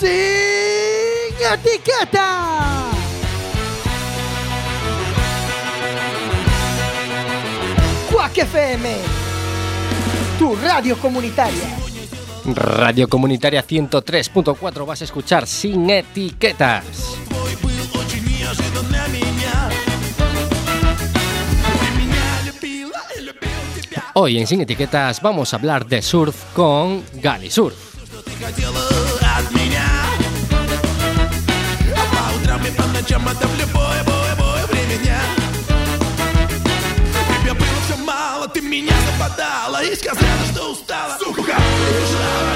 [0.00, 2.90] sin etiqueta.
[8.10, 8.96] Cuac FM,
[10.38, 11.76] tu radio comunitaria.
[12.54, 16.84] Radio Comunitaria 103.4 vas a escuchar sin etiquetas.
[24.14, 27.90] Hoy en Sin Etiquetas vamos a hablar de surf con Gali Surf.
[40.10, 41.18] que as lendas não estala.
[41.18, 42.49] Suca, eu chorava.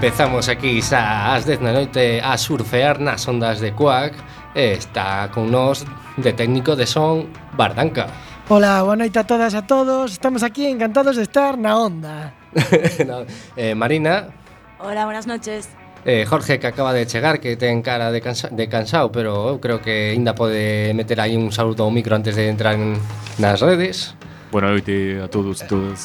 [0.00, 4.16] Empezamos aquí xa ás 10 da noite a surfear nas ondas de Cuac
[4.56, 5.84] e está con nós
[6.16, 8.08] de técnico de son Bardanca.
[8.48, 10.16] Hola, boa noite a todas e a todos.
[10.16, 12.32] Estamos aquí encantados de estar na onda.
[13.04, 13.28] no,
[13.60, 14.32] eh, Marina.
[14.80, 15.68] Hola, buenas noches.
[16.08, 19.60] Eh, Jorge que acaba de chegar, que ten cara de, cansa de cansado, pero eu
[19.60, 22.96] creo que aínda pode meter aí un saludo ao micro antes de entrar en,
[23.36, 24.16] nas redes.
[24.48, 26.00] Boa noite a todos e todas.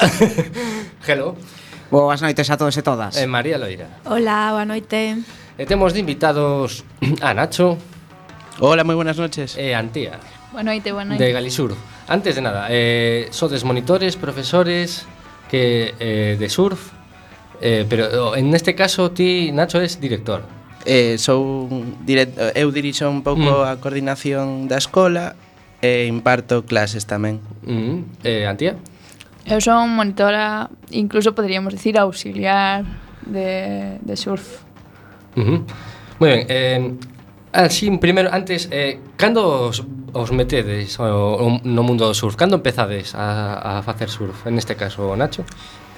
[1.08, 1.40] Hello.
[1.92, 3.14] Boas noites a todos e todas.
[3.18, 3.86] Eh, María Loira.
[4.10, 5.22] Hola, boa noite.
[5.58, 6.84] E temos de invitados
[7.22, 7.78] a Nacho.
[8.58, 9.54] Hola, moi buenas noches.
[9.54, 10.18] E Antía.
[10.50, 11.22] Boa noite, boa noite.
[11.22, 11.78] De Galisur.
[12.10, 15.06] Antes de nada, eh, sodes monitores, profesores
[15.46, 16.90] que eh, de surf,
[17.62, 20.42] eh, pero oh, en este caso ti, Nacho, es director.
[20.86, 21.66] Eh, sou
[22.06, 23.70] direct, eu dirixo un pouco mm.
[23.70, 25.34] a coordinación da escola
[25.82, 27.42] e imparto clases tamén.
[27.66, 28.22] Mm.
[28.22, 28.78] Eh, Antía?
[29.46, 32.82] Eu son monitora, incluso poderíamos decir auxiliar
[33.26, 34.66] de, de surf.
[35.38, 35.60] Uh -huh.
[36.18, 36.82] Moi ben, eh,
[37.54, 39.86] ah, así, primeiro, antes, eh, cando os,
[40.18, 42.34] os metedes o, o, no mundo do surf?
[42.36, 45.46] Cando empezades a, a facer surf, en este caso, Nacho?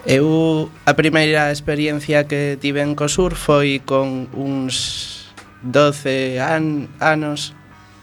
[0.04, 5.32] Eu a primeira experiencia que tiven co surf foi con uns
[5.64, 7.58] 12 an, anos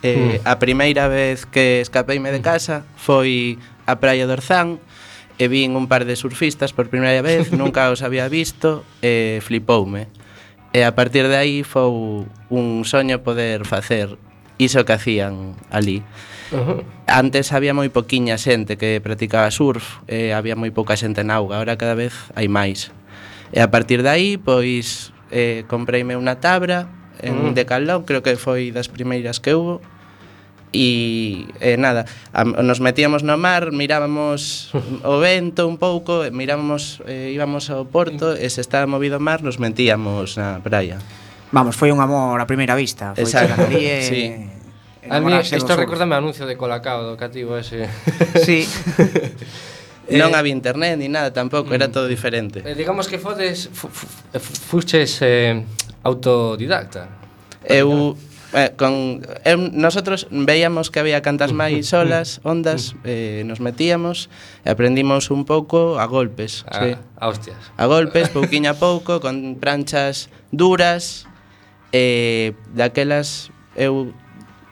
[0.04, 0.40] Eh, mm.
[0.44, 2.44] A primeira vez que escapeime de mm.
[2.44, 3.56] casa foi
[3.88, 4.76] a Praia do Orzán,
[5.38, 10.06] e vin un par de surfistas por primeira vez, nunca os había visto, e flipoume.
[10.74, 14.18] E a partir de aí foi un soño poder facer
[14.58, 16.02] iso que hacían ali.
[16.50, 16.80] Uh -huh.
[17.06, 21.58] Antes había moi poquiña xente que practicaba surf, e había moi pouca xente na auga,
[21.58, 22.90] agora cada vez hai máis.
[23.54, 26.90] E a partir de aí, pois, eh, compreime unha tabra
[27.22, 27.54] en uh -huh.
[27.54, 29.78] Decathlon, creo que foi das primeiras que hubo,
[30.74, 32.04] e eh, nada,
[32.34, 34.74] a, nos metíamos no mar, mirábamos
[35.06, 39.22] o vento un pouco, eh, mirábamos, eh, íbamos ao porto e se estaba movido o
[39.22, 40.98] mar nos metíamos na praia.
[41.54, 44.22] Vamos, foi un amor a primeira vista, foi Exacto, ali, eh, sí.
[45.06, 47.86] A mí isto recordame anuncio de Colacao do cativo ese.
[48.44, 48.66] Sí.
[50.04, 52.60] Eh, non había internet ni nada tampouco, mm, era todo diferente.
[52.60, 55.64] Eh, digamos que fodes eh, fuches eh,
[56.04, 57.08] autodidacta.
[57.64, 58.12] Eu
[58.54, 64.30] eh, con, eh, nosotros veíamos que había cantas máis olas, ondas, eh, nos metíamos
[64.62, 66.62] e aprendimos un pouco a golpes.
[66.70, 66.90] A, sí.
[66.94, 67.60] a hostias.
[67.76, 71.26] A golpes, pouquiño a pouco, con pranchas duras,
[71.90, 74.14] eh, daquelas eu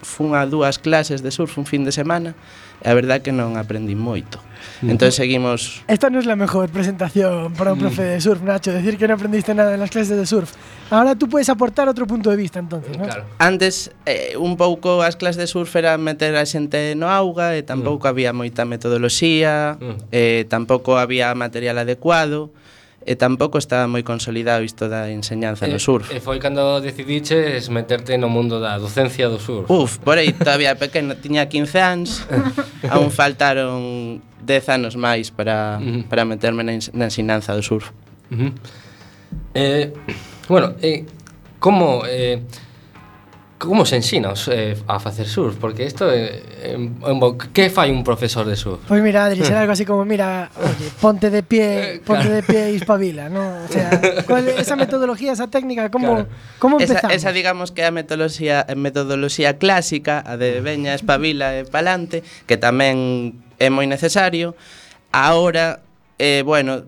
[0.02, 2.34] fun a dúas clases de surf un fin de semana
[2.82, 4.42] e a verdad que non aprendí moito.
[4.82, 5.82] Entonces seguimos.
[5.86, 7.82] Esta no es la mejor presentación para un mm.
[7.82, 8.72] profe de surf, Nacho.
[8.72, 10.52] Decir que no aprendiste nada en las clases de surf.
[10.90, 13.04] Ahora tú puedes aportar otro punto de vista, entonces, ¿no?
[13.04, 13.24] Claro.
[13.38, 17.62] Antes, eh, un pouco as clases de surf era meter a xente no auga e
[17.62, 18.10] tampouco mm.
[18.10, 20.10] había moita metodoloxía, mm.
[20.10, 22.50] eh, tampouco había material adecuado
[23.06, 26.10] e tampouco está moi consolidado isto da enseñanza no surf.
[26.14, 29.66] E foi cando decidiches meterte no mundo da docencia do surf.
[29.70, 32.10] Uf, por aí todavía pequeno, tiña 15 anos,
[32.92, 35.78] aún faltaron 10 anos máis para,
[36.08, 37.90] para meterme na, na ensinanza do surf.
[38.30, 38.52] Uh -huh.
[39.54, 39.92] eh,
[40.48, 41.04] bueno, eh,
[41.58, 42.02] como...
[42.06, 42.42] Eh,
[43.62, 45.54] Como se ensina eh, a facer surf?
[45.54, 46.42] Porque isto é...
[46.62, 46.90] Eh,
[47.52, 48.80] que fai un profesor de surf?
[48.80, 49.62] Pois pues mira, Adri, será eh.
[49.62, 53.62] algo así como, mira, oye, ponte de pie, ponte de pie e espabila, ¿no?
[53.62, 56.28] O sea, cuál, esa metodología, esa técnica, como, claro.
[56.58, 57.14] como empezamos?
[57.14, 60.60] Esa, esa digamos que é a metodoloxía, a metodoloxía clásica, a de ah.
[60.60, 64.58] veña, espabila e palante, que tamén é moi necesario.
[65.14, 65.86] Ahora,
[66.18, 66.82] eh, bueno,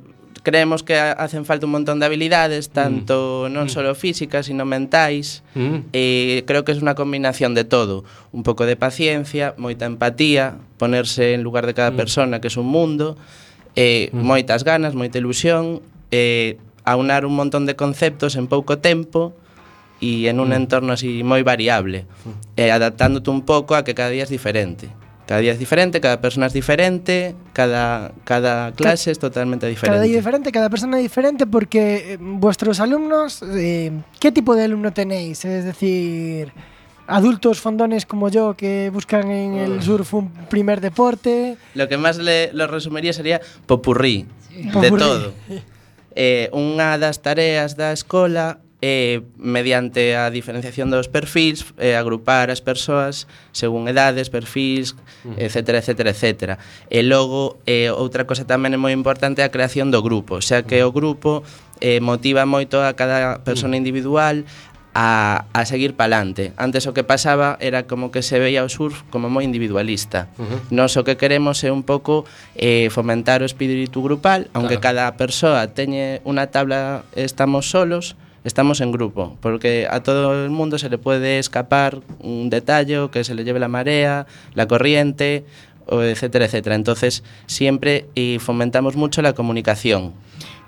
[0.45, 2.73] Creemos que hacen falta un montón de habilidades, mm.
[2.77, 3.53] tanto mm.
[3.57, 5.41] non só físicas, sino mentais.
[5.57, 5.89] Mm.
[5.97, 8.05] Eh, creo que é unha combinación de todo.
[8.29, 11.99] Un pouco de paciencia, moita empatía, ponerse en lugar de cada mm.
[11.99, 13.17] persona, que é un mundo,
[13.73, 14.21] eh, mm.
[14.21, 15.81] moitas ganas, moita ilusión,
[16.13, 19.33] eh, aunar un montón de conceptos en pouco tempo,
[20.05, 20.61] e en un mm.
[20.61, 22.61] entorno así moi variable, mm.
[22.61, 24.93] eh, adaptándote un pouco a que cada día é diferente.
[25.27, 29.95] Cada día es diferente, cada persona es diferente, cada, cada clase es totalmente diferente.
[29.95, 33.91] Cada día diferente, cada persona diferente, porque eh, vuestros alumnos, eh,
[34.21, 35.45] ¿qué tipo de alumno tenéis?
[35.47, 36.53] Es decir,
[37.07, 41.57] adultos fondones como yo que buscan en el surf un primer deporte.
[41.75, 45.01] Lo que máis le, lo resumiría sería popurrí, de Popurrí.
[45.01, 45.33] todo.
[46.15, 52.61] Eh, unha das tareas da escola eh, mediante a diferenciación dos perfils, eh, agrupar as
[52.61, 53.25] persoas
[53.57, 54.93] según edades, perfils,
[55.41, 56.93] etcétera, etcétera, etc, etc, etc.
[56.93, 60.69] E logo, eh, outra cosa tamén é moi importante é a creación do grupo, xa
[60.69, 61.41] que o grupo
[61.81, 64.45] eh, motiva moito a cada persona individual
[64.93, 66.53] a, a seguir palante.
[66.61, 70.29] Antes o que pasaba era como que se veía o surf como moi individualista.
[70.37, 70.61] Uh -huh.
[70.77, 75.09] Nos o que queremos é un pouco eh, fomentar o espírito grupal, aunque claro.
[75.09, 80.79] cada persoa teñe unha tabla estamos solos, estamos en grupo, porque a todo el mundo
[80.79, 85.45] se le puede escapar un detalle que se le lleve la marea, la corriente,
[85.91, 86.77] etcétera, etcétera.
[86.77, 90.13] Entonces, siempre eh, fomentamos mucho la comunicación.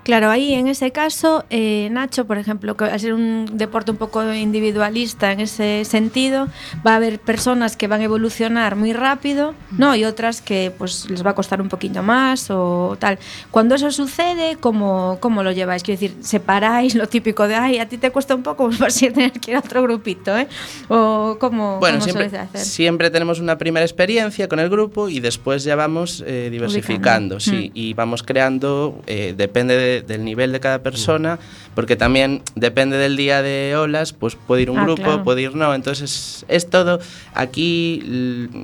[0.07, 3.97] Claro, ahí en ese caso, eh, Nacho, por ejemplo, que al ser un deporte un
[3.97, 6.47] poco individualista en ese sentido,
[6.87, 9.97] va a haber personas que van a evolucionar muy rápido, ¿no?
[9.97, 13.19] Y otras que pues les va a costar un poquito más o tal.
[13.51, 15.83] Cuando eso sucede, ¿cómo, cómo lo lleváis?
[15.83, 18.95] Quiero decir, separáis lo típico de, ay, a ti te cuesta un poco, pues vas
[19.03, 20.47] a tener que ir a otro grupito, ¿eh?
[20.87, 22.61] O cómo, Bueno, cómo siempre, hacer.
[22.61, 27.39] siempre tenemos una primera experiencia con el grupo y después ya vamos eh, diversificando, Ubicando.
[27.41, 31.39] sí, y vamos creando, eh, depende de- del nivel de cada persona,
[31.75, 35.23] porque también depende del día de olas, pues puede ir un Ah, grupo, claro.
[35.23, 36.99] puede ir no, entonces es todo,
[37.33, 38.01] aquí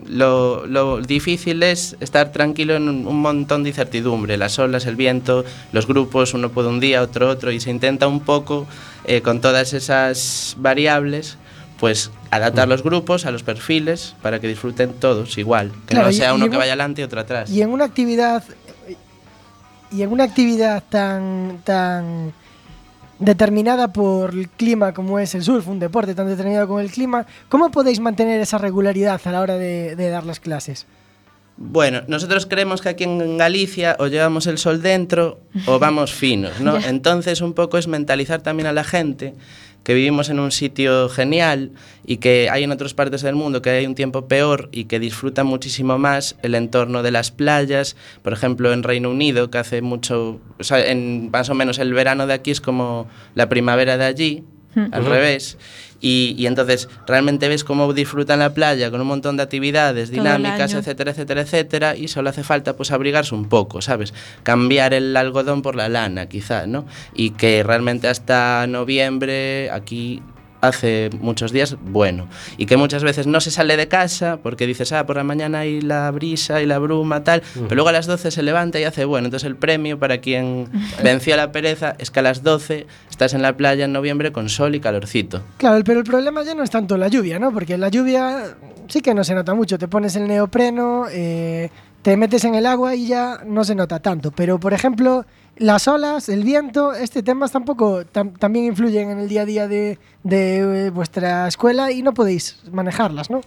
[0.07, 4.95] lo, lo difícil es estar tranquilo en un, un montón de incertidumbre, las olas, el
[4.95, 8.65] viento, los grupos, uno puede un día, otro otro, y se intenta un poco
[9.05, 11.37] eh, con todas esas variables
[11.79, 16.13] pues adaptar los grupos a los perfiles para que disfruten todos igual, que Claro, no
[16.13, 17.49] sea uno en que vaya adelante y otro atrás.
[17.49, 18.41] Y en una actividad
[19.93, 22.33] y en una actividad tan tan
[23.19, 27.25] determinada por el clima como es el surf, un deporte tan determinado como el clima,
[27.47, 30.85] ¿cómo podéis mantener esa regularidad a la hora de, de dar las clases?
[31.55, 36.59] Bueno, nosotros creemos que aquí en Galicia o llevamos el sol dentro o vamos finos,
[36.59, 36.77] ¿no?
[36.85, 39.35] Entonces un poco es mentalizar también a la gente
[39.83, 41.71] que vivimos en un sitio genial
[42.05, 44.99] y que hay en otras partes del mundo que hay un tiempo peor y que
[44.99, 47.95] disfrutan muchísimo más el entorno de las playas.
[48.21, 51.93] Por ejemplo, en Reino Unido, que hace mucho, o sea, en más o menos el
[51.93, 54.43] verano de aquí es como la primavera de allí,
[54.91, 55.57] al revés.
[56.01, 60.73] Y, y entonces realmente ves cómo disfrutan la playa con un montón de actividades dinámicas,
[60.73, 64.13] etcétera, etcétera, etcétera, y solo hace falta pues abrigarse un poco, ¿sabes?
[64.43, 66.85] Cambiar el algodón por la lana, quizá, ¿no?
[67.13, 70.21] Y que realmente hasta noviembre aquí
[70.63, 72.27] hace muchos días bueno
[72.57, 75.59] y que muchas veces no se sale de casa porque dices ah por la mañana
[75.59, 78.85] hay la brisa y la bruma tal pero luego a las 12 se levanta y
[78.85, 80.69] hace bueno entonces el premio para quien
[81.03, 84.49] venció la pereza es que a las 12 estás en la playa en noviembre con
[84.49, 87.51] sol y calorcito Claro, pero el problema ya no es tanto la lluvia, ¿no?
[87.51, 88.55] Porque la lluvia
[88.87, 89.77] sí que no se nota mucho.
[89.77, 91.69] Te pones el neopreno, eh,
[92.01, 94.31] te metes en el agua y ya no se nota tanto.
[94.31, 95.25] Pero, por ejemplo,
[95.57, 99.67] las olas, el viento, este temas tampoco tam- también influyen en el día a día
[99.67, 103.41] de, de, eh, vuestra escuela y no podéis manejarlas, ¿no?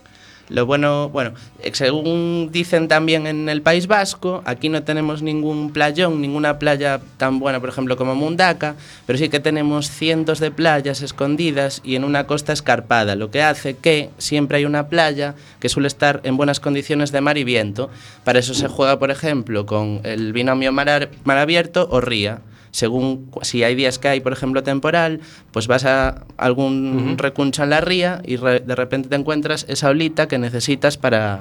[0.48, 5.72] Lo bueno, bueno, eh, según dicen también en el País Vasco, aquí no tenemos ningún
[5.72, 8.76] playón, ninguna playa tan buena, por ejemplo, como Mundaca,
[9.06, 13.42] pero sí que tenemos cientos de playas escondidas y en una costa escarpada, lo que
[13.42, 17.44] hace que siempre hay una playa que suele estar en buenas condiciones de mar y
[17.44, 17.90] viento.
[18.22, 22.40] Para eso se juega, por ejemplo, con el binomio mar, mar abierto o ría.
[22.76, 27.70] Según si hay días que hay, por ejemplo, temporal, pues vas a algún recuncho en
[27.70, 31.40] la ría y re- de repente te encuentras esa olita que necesitas para,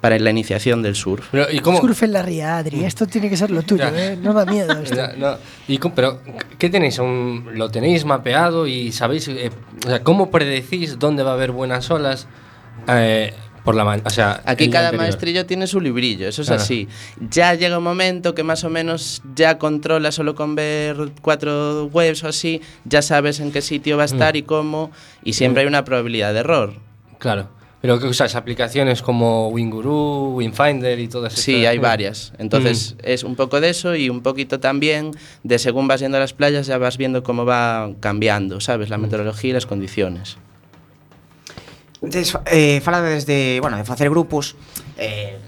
[0.00, 1.26] para la iniciación del surf.
[1.32, 1.80] Pero, ¿y cómo?
[1.80, 2.84] Surf en la ría, Adri.
[2.84, 3.84] Esto tiene que ser lo tuyo.
[3.92, 4.16] ¿eh?
[4.22, 4.94] No da miedo esto.
[5.16, 5.36] No, no.
[5.66, 6.20] ¿Y cómo- pero,
[6.56, 7.00] ¿qué tenéis?
[7.00, 9.50] Un- ¿Lo tenéis mapeado y sabéis eh,
[9.84, 12.28] o sea, cómo predecís dónde va a haber buenas olas
[12.86, 14.06] eh, por la mañana?
[14.06, 16.62] O sea, Aquí cada maestrillo tiene su librillo, eso es Claro.
[16.62, 16.88] así.
[17.30, 22.24] Ya llega un momento que más o menos ya controla solo con ver cuatro webs
[22.24, 24.90] o así, ya sabes en qué sitio va a estar y cómo,
[25.24, 26.74] y siempre hay una probabilidad de error.
[27.18, 27.48] Claro.
[27.82, 31.70] Pero que usas aplicaciones como Winguru, Wingfinder y todas Sí, estas?
[31.70, 32.32] hay varias.
[32.36, 35.12] Entonces es un poco de eso y un poquito también
[35.44, 38.90] de según vas yendo a las playas ya vas viendo cómo va cambiando, ¿sabes?
[38.90, 40.36] La meteorología y las condiciones.
[42.00, 44.56] des, eh, fala desde, bueno, de facer grupos
[44.96, 45.38] eh,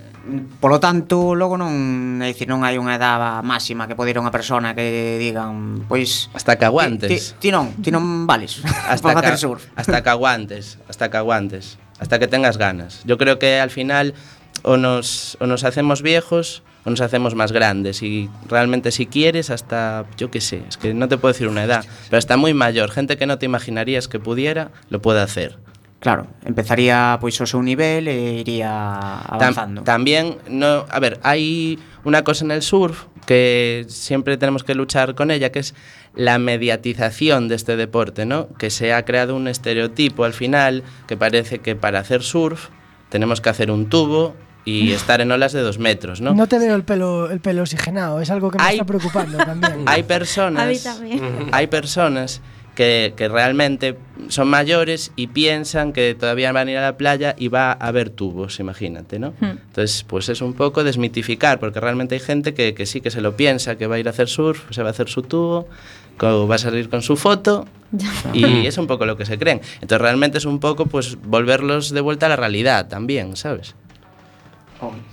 [0.61, 4.71] Polo tanto, logo non, é dicir, non hai unha edad máxima que poder unha persona
[4.71, 7.35] que digan, pois hasta que aguantes.
[7.43, 9.67] Ti, ti non, ti non vales hasta para facer surf.
[9.75, 13.03] Hasta que aguantes, hasta que aguantes, hasta que tengas ganas.
[13.03, 14.15] Yo creo que al final
[14.63, 19.51] o nos o nos hacemos viejos o nos hacemos más grandes y realmente si quieres
[19.51, 22.55] hasta yo qué sé, es que no te puedo decir una edad, pero hasta muy
[22.55, 25.59] mayor, gente que no te imaginarías que pudiera lo puede hacer.
[26.03, 29.83] Claro, empezaría pois o seu nivel e iría Tam- avanzando.
[29.87, 35.15] también, no, a ver, hay una cosa en el surf que siempre tenemos que luchar
[35.15, 35.75] con ella, que es
[36.19, 38.49] la mediatización de este deporte, ¿no?
[38.59, 42.69] Que se ha creado un estereotipo al final que parece que para hacer surf
[43.09, 46.35] tenemos que hacer un tubo y estar en olas de dos metros, ¿no?
[46.35, 49.39] No te veo el pelo, el pelo oxigenado, es algo que me Hay- está preocupando
[49.39, 49.83] también.
[49.87, 51.21] Hay A mí personas, también.
[51.53, 52.41] hay personas
[52.75, 53.97] que, que realmente
[54.29, 57.73] son mayores y piensan que todavía van a ir a la playa y va a
[57.73, 59.35] haber tubos, imagínate, ¿no?
[59.41, 59.59] Hmm.
[59.67, 63.21] Entonces, pues es un poco desmitificar, porque realmente hay gente que, que sí que se
[63.21, 65.69] lo piensa, que va a ir a hacer surf, se va a hacer su tubo,
[66.23, 67.67] va a salir con su foto
[68.33, 69.61] y es un poco lo que se creen.
[69.75, 73.75] Entonces realmente es un poco pues volverlos de vuelta a la realidad también, ¿sabes?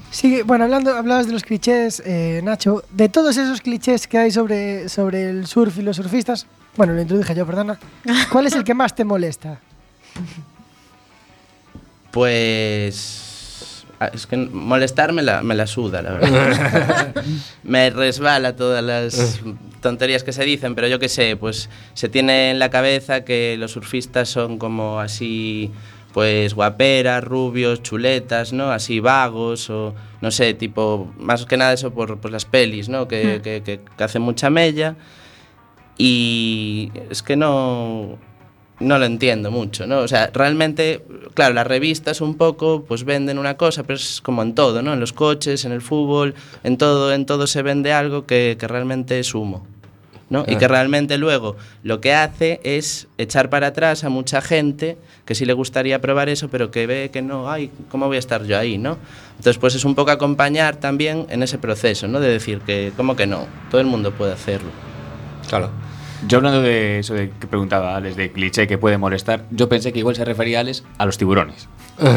[0.09, 4.31] Sí, bueno, hablando, hablabas de los clichés, eh, Nacho, de todos esos clichés que hay
[4.31, 6.47] sobre, sobre el surf y los surfistas,
[6.79, 7.77] bueno, lo introduje yo, perdona,
[8.31, 9.59] ¿cuál es el que más te molesta?
[12.09, 17.13] Pues ah, es que molestar me la, me la suda, la verdad.
[17.63, 19.41] me resbala todas las
[19.81, 23.57] tonterías que se dicen, pero yo qué sé, pues se tiene en la cabeza que
[23.59, 25.73] los surfistas son como así,
[26.13, 28.71] pues guaperas, rubios, chuletas, ¿no?
[28.71, 33.09] Así vagos o no sé, tipo, más que nada eso por, por las pelis, ¿no?
[33.09, 34.95] Que, que, que, que hacen mucha mella.
[36.01, 38.17] Y es que no,
[38.79, 39.99] no lo entiendo mucho, ¿no?
[39.99, 41.03] O sea, realmente,
[41.33, 44.93] claro, las revistas un poco pues venden una cosa, pero es como en todo, ¿no?
[44.93, 48.67] En los coches, en el fútbol, en todo, en todo se vende algo que, que
[48.67, 49.67] realmente es humo.
[50.29, 50.45] ¿no?
[50.47, 55.33] Y que realmente luego lo que hace es echar para atrás a mucha gente que
[55.33, 58.43] sí le gustaría probar eso, pero que ve que no, ay, ¿cómo voy a estar
[58.43, 58.99] yo ahí, no?
[59.37, 62.19] Entonces, pues es un poco acompañar también en ese proceso, ¿no?
[62.19, 63.47] De decir que, ¿cómo que no?
[63.71, 64.69] Todo el mundo puede hacerlo.
[65.47, 65.71] Claro.
[66.27, 69.93] Yo hablando de eso de que preguntaba Alex de cliché que puede molestar, yo pensé
[69.93, 71.67] que igual se refería Alex a los tiburones.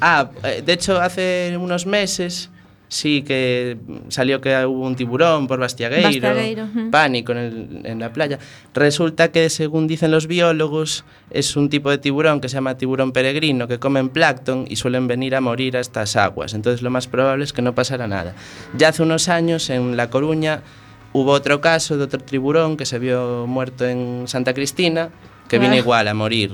[0.00, 2.50] Ah, eh, de hecho, hace unos meses
[2.90, 3.76] sí que
[4.08, 8.38] salió que hubo un tiburón por Bastiagueiro, Bastiagueiro, pánico en, el- en la playa.
[8.74, 13.12] Resulta que, según dicen los biólogos, es un tipo de tiburón que se llama tiburón
[13.12, 16.54] peregrino, que comen plancton y suelen venir a morir a estas aguas.
[16.54, 18.34] Entonces, lo más probable es que no pasara nada.
[18.76, 20.60] Ya hace unos años, en La Coruña,
[21.12, 25.08] Hubo outro caso de outro tiburón que se vio muerto en Santa Cristina,
[25.48, 25.82] que vino ah.
[25.82, 26.52] igual a morir.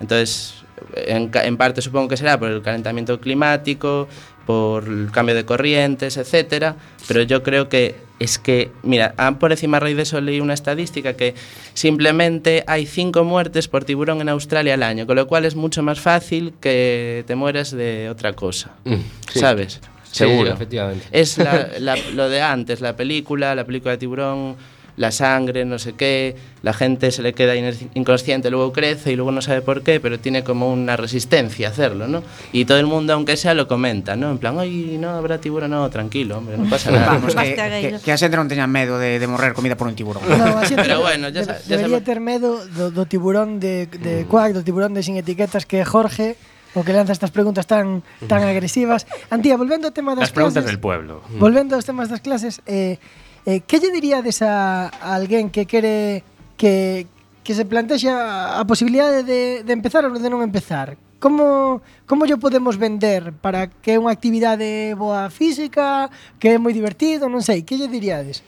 [0.00, 0.64] Entonces,
[0.96, 4.08] en, en parte supongo que será por el calentamiento climático,
[4.46, 6.76] por el cambio de corrientes, etcétera,
[7.06, 10.54] pero yo creo que es que, mira, ah, por encima raíz de eso leí una
[10.54, 11.34] estadística que
[11.72, 15.82] simplemente hay cinco muertes por tiburón en Australia al año, con lo cual es mucho
[15.82, 18.94] más fácil que te mueras de otra cosa, mm,
[19.32, 19.38] sí.
[19.38, 19.80] ¿sabes?
[20.10, 20.48] seguro.
[20.48, 21.06] Sí, efectivamente.
[21.12, 24.56] Es la, la, lo de antes, la película, la película de tiburón,
[25.00, 27.56] la sangre, no sé qué, la gente se le queda
[27.94, 31.70] inconsciente, luego crece y luego no sabe por qué, pero tiene como una resistencia a
[31.70, 32.22] hacerlo, ¿no?
[32.52, 34.30] Y todo el mundo, aunque sea, lo comenta, ¿no?
[34.30, 37.14] En plan, ay, no, habrá tiburón, no, tranquilo, hombre, no pasa nada.
[37.14, 39.96] Vamos, que, que, que a xente non teñan medo de, de morrer comida por un
[39.96, 40.20] tiburón.
[40.28, 42.04] No, a xente pero bueno, ya, de, ya debería sabe.
[42.04, 44.28] ter medo do, do tiburón de, de mm.
[44.28, 46.36] Quack, do tiburón de Sin Etiquetas, que Jorge
[46.74, 49.06] o que lanza estas preguntas tan tan agresivas.
[49.30, 51.22] Antía, volvendo ao tema das Las preguntas clases, del pueblo.
[51.38, 52.98] Volvendo aos temas das clases, eh,
[53.46, 56.22] eh, que lle diríades a, a alguén que quere
[56.54, 57.06] que,
[57.42, 60.94] que se plantexa a posibilidade de, de empezar ou de non empezar?
[61.20, 66.08] Como como yo podemos vender para que é unha actividade boa física,
[66.38, 68.40] que é moi divertido, non sei, que lle diríades?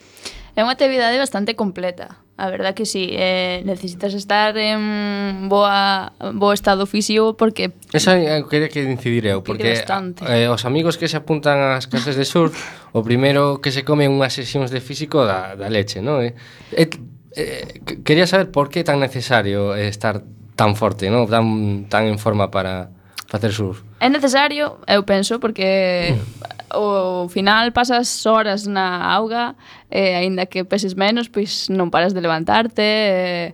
[0.53, 2.21] É unha actividade bastante completa.
[2.37, 7.73] A verdad que sí, eh, necesitas estar en boa, bo estado físico porque...
[7.93, 10.25] Eso é o que quería que incidir eu, porque bastante.
[10.25, 12.53] eh, os amigos que se apuntan ás clases de surf,
[12.93, 16.21] o primeiro que se come unhas sesións de físico da, da leche, non?
[16.21, 16.33] Eh,
[16.73, 16.89] eh,
[17.37, 20.21] eh, quería saber por que é tan necesario estar
[20.53, 21.25] tan forte, non?
[21.29, 22.93] Tan, tan en forma para
[23.25, 23.81] facer surf.
[24.01, 29.55] É necesario, eu penso, porque mm ao final pasas horas na auga
[29.89, 33.53] e aínda que peses menos, pois non paras de levantarte eh,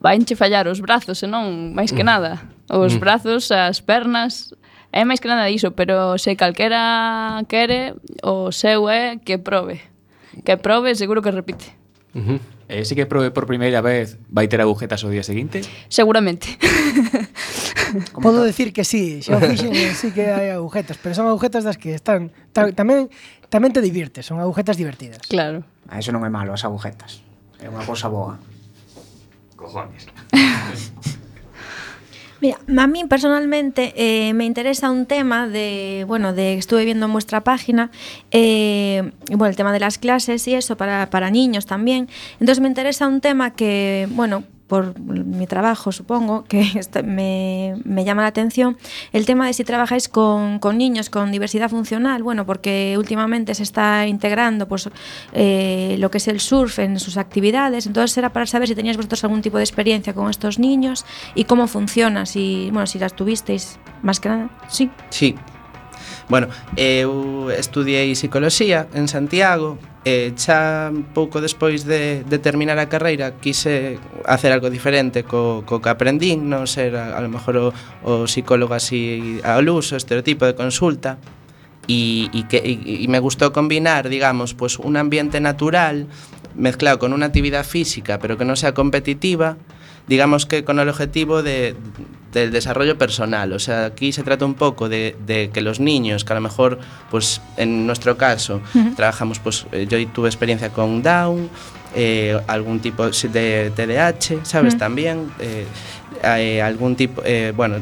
[0.00, 2.08] vainche fallar os brazos, e non máis que mm.
[2.08, 2.32] nada.
[2.70, 3.02] Os mm.
[3.02, 4.54] brazos, as pernas,
[4.94, 9.82] é máis que nada iso, pero se calquera quere, o seu é que probe.
[10.44, 11.74] Que probe, seguro que repite.
[12.14, 12.55] Uh -huh.
[12.68, 15.62] Eh, sí que probé por primeira vez vai ter agujetas o día seguinte?
[15.86, 16.58] Seguramente.
[18.22, 21.62] Podo decir que sí, xa o fixen eh, sí que hai agujetas, pero son agujetas
[21.62, 23.06] das que están ta, tamén
[23.46, 25.22] tamén te divirtes, son agujetas divertidas.
[25.30, 25.62] Claro.
[25.86, 27.22] A eso non é malo, as agujetas.
[27.62, 28.34] É unha cosa boa.
[29.54, 30.10] Cojones.
[32.40, 37.12] Mira, a mí personalmente eh, me interesa un tema de, bueno, de estuve viendo en
[37.12, 37.90] vuestra página,
[38.30, 42.08] eh, bueno, el tema de las clases y eso para, para niños también.
[42.34, 48.04] Entonces me interesa un tema que, bueno, por mi trabajo supongo, que esto me, me
[48.04, 48.76] llama la atención,
[49.12, 54.06] el tema de si trabajáis con, niños con diversidad funcional, bueno, porque últimamente se está
[54.06, 54.88] integrando pues,
[55.32, 58.96] eh, lo que es el surf en sus actividades, entonces era para saber si teníais
[58.96, 61.04] vosotros algún tipo de experiencia con estos niños
[61.34, 64.90] y cómo funciona, si, bueno, si las tuvisteis, más que nada, sí.
[65.10, 65.36] Sí.
[66.28, 73.42] Bueno, eu estudiei psicoloxía en Santiago e xa pouco despois de, de terminar a carreira
[73.42, 77.66] quise hacer algo diferente co, co que aprendín, non ser a, a lo mejor o,
[78.06, 81.18] o psicólogo así ao luz, o estereotipo de consulta.
[81.90, 86.06] E, e, que, e, e me gustou combinar, digamos, pues un ambiente natural
[86.54, 89.58] mezclado con una actividad física pero que non sea competitiva
[90.06, 91.74] digamos que con el objetivo de,
[92.40, 93.52] del desarrollo personal.
[93.52, 96.42] O sea, aquí se trata un poco de, de que los niños, que a lo
[96.42, 96.78] mejor,
[97.10, 98.60] pues en nuestro caso,
[98.94, 101.48] trabajamos, pues eh, yo tuve experiencia con Down,
[101.94, 104.76] eh, algún tipo de TDAH, ¿sabes?
[104.76, 105.64] También, eh,
[106.22, 107.76] eh, algún tipo, eh, bueno,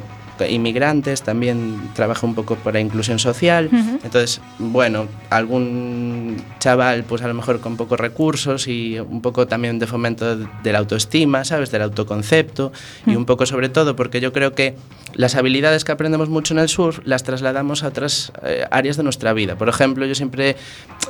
[0.49, 3.69] inmigrantes, también trabaja un poco para inclusión social.
[3.73, 4.01] Ujú.
[4.03, 9.79] Entonces, bueno, algún chaval, pues a lo mejor con pocos recursos y un poco también
[9.79, 11.71] de fomento de la autoestima, ¿sabes?
[11.71, 12.73] Del autoconcepto
[13.07, 14.75] y un poco sobre todo porque yo creo que
[15.15, 19.03] las habilidades que aprendemos mucho en el surf las trasladamos a otras eh, áreas de
[19.03, 19.57] nuestra vida.
[19.57, 20.57] Por ejemplo, yo siempre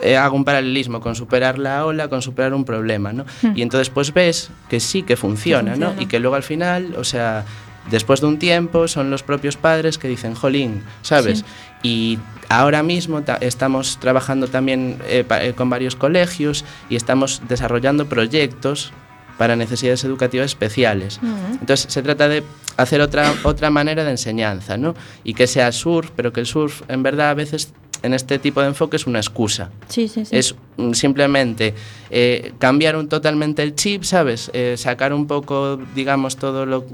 [0.02, 3.24] eh, hago un paralelismo con superar la ola, con superar un problema, ¿no?
[3.54, 5.86] Y entonces pues ves que sí que funciona, ¿no?
[5.86, 6.02] funciona.
[6.02, 7.44] Y que luego al final, o sea,
[7.90, 11.38] después de un tiempo son los propios padres que dicen, jolín, ¿sabes?
[11.38, 11.44] Sí.
[11.82, 18.06] Y ahora mismo ta- estamos trabajando también eh, eh, con varios colegios y estamos desarrollando
[18.06, 18.92] proyectos
[19.38, 21.18] para necesidades educativas especiales.
[21.60, 22.42] Entonces se trata de
[22.76, 24.94] hacer otra, otra manera de enseñanza, ¿no?
[25.24, 28.60] Y que sea surf, pero que el surf en verdad a veces en este tipo
[28.60, 29.70] de enfoque es una excusa.
[29.88, 30.36] Sí, sí, sí.
[30.36, 31.74] Es mm, simplemente
[32.10, 34.50] eh, cambiar un, totalmente el chip, ¿sabes?
[34.52, 36.84] Eh, sacar un poco, digamos, todo lo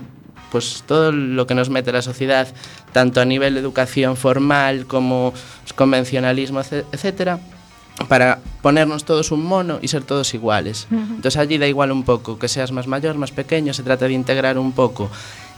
[0.50, 2.48] pues todo lo que nos mete la sociedad,
[2.92, 5.32] tanto a nivel de educación formal como
[5.76, 7.38] convencionalismo, etc- etcétera,
[8.08, 10.86] para ponernos todos un mono y ser todos iguales.
[10.90, 14.12] Entonces allí da igual un poco que seas más mayor, más pequeño, se trata de
[14.14, 15.10] integrar un poco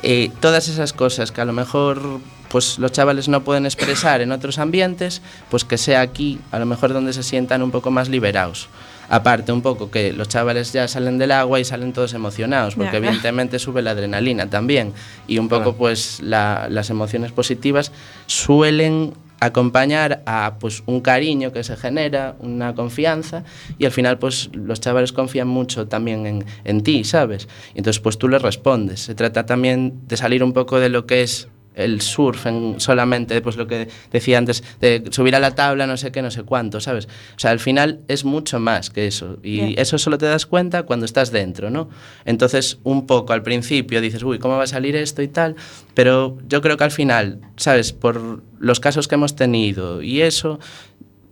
[0.02, 4.30] eh, todas esas cosas que a lo mejor pues los chavales no pueden expresar en
[4.30, 8.08] otros ambientes, pues que sea aquí a lo mejor donde se sientan un poco más
[8.10, 8.68] liberados.
[9.08, 12.96] Aparte un poco que los chavales ya salen del agua y salen todos emocionados, porque
[12.98, 14.92] evidentemente sube la adrenalina también
[15.26, 17.92] y un poco pues la- las emociones positivas
[18.26, 23.44] suelen acompañar a pues un cariño que se genera, una confianza
[23.78, 27.48] y al final pues los chavales confían mucho también en, en ti, ¿sabes?
[27.74, 29.00] Entonces pues tú les respondes.
[29.00, 33.40] Se trata también de salir un poco de lo que es el surf en solamente
[33.40, 36.42] pues lo que decía antes de subir a la tabla no sé qué no sé
[36.42, 37.06] cuánto sabes
[37.36, 39.38] o sea al final es mucho más que eso.
[39.42, 39.74] Y Bien.
[39.78, 41.88] eso solo te das cuenta cuando estás dentro no
[42.24, 45.56] entonces un poco al principio dices uy cómo va a salir esto y tal
[45.94, 50.58] pero yo creo que al final sabes por los casos que hemos tenido y eso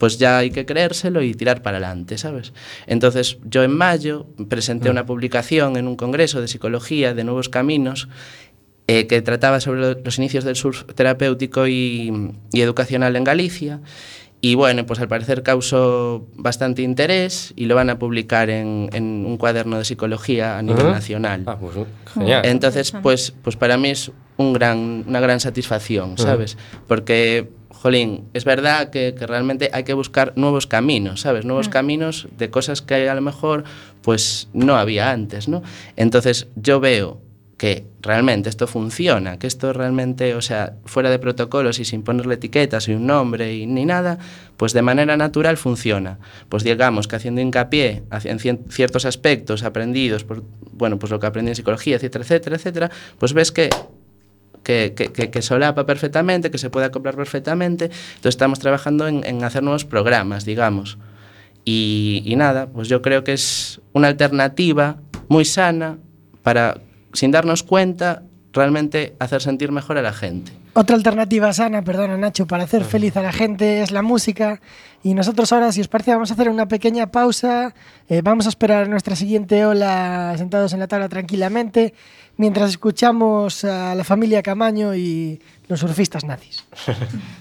[0.01, 2.55] pues ya hay que creérselo y tirar para adelante, ¿sabes?
[2.87, 8.09] Entonces, yo en mayo presenté una publicación en un congreso de psicología de nuevos caminos
[8.91, 13.79] eh, que trataba sobre lo- los inicios del surf terapéutico y, y educacional en Galicia.
[14.43, 19.05] Y bueno, pues al parecer causó bastante interés y lo van a publicar en, en
[19.27, 20.95] un cuaderno de psicología a nivel Ajá.
[20.95, 21.43] nacional.
[21.47, 21.77] Ah, pues
[22.15, 22.41] genial.
[22.45, 26.57] Entonces, pues, pues para mí es un gran, una gran satisfacción, ¿sabes?
[26.89, 31.45] Porque, jolín, es verdad que, que realmente hay que buscar nuevos caminos, ¿sabes?
[31.45, 33.63] Nuevos caminos de cosas que a lo mejor
[34.03, 35.63] pues no había antes, ¿no?
[35.97, 37.21] Entonces yo veo
[37.61, 42.37] que realmente esto funciona, que esto realmente, o sea, fuera de protocolos y sin ponerle
[42.37, 44.17] etiquetas y un nombre y ni nada,
[44.57, 46.19] pues de manera natural funciona.
[46.49, 48.39] Pues digamos que haciendo hincapié en
[48.71, 50.43] ciertos aspectos aprendidos, por,
[50.73, 53.69] bueno, pues lo que aprendí en psicología, etcétera, etcétera, etcétera, pues ves que
[54.63, 57.85] que, que, que- que solapa perfectamente, que se puede acoplar perfectamente.
[57.87, 60.97] Entonces estamos trabajando en, en hacer nuevos programas, digamos.
[61.67, 64.97] Y, y nada, pues yo creo que es una alternativa
[65.29, 65.99] muy sana
[66.43, 66.79] para,
[67.13, 70.53] sin darnos cuenta, realmente hacer sentir mejor a la gente.
[70.73, 74.61] Otra alternativa sana, perdona Nacho, para hacer feliz a la gente es la música.
[75.03, 77.75] Y nosotros ahora, si os parece, vamos a hacer una pequeña pausa.
[78.09, 81.95] Eh, vamos a esperar nuestra siguiente ola sentados en la tabla tranquilamente,
[82.37, 86.65] mientras escuchamos a la familia Camaño y los surfistas nazis.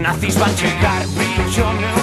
[0.00, 1.99] nazis van chegar Brillo meu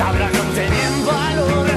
[0.00, 1.68] tabla non teñen valor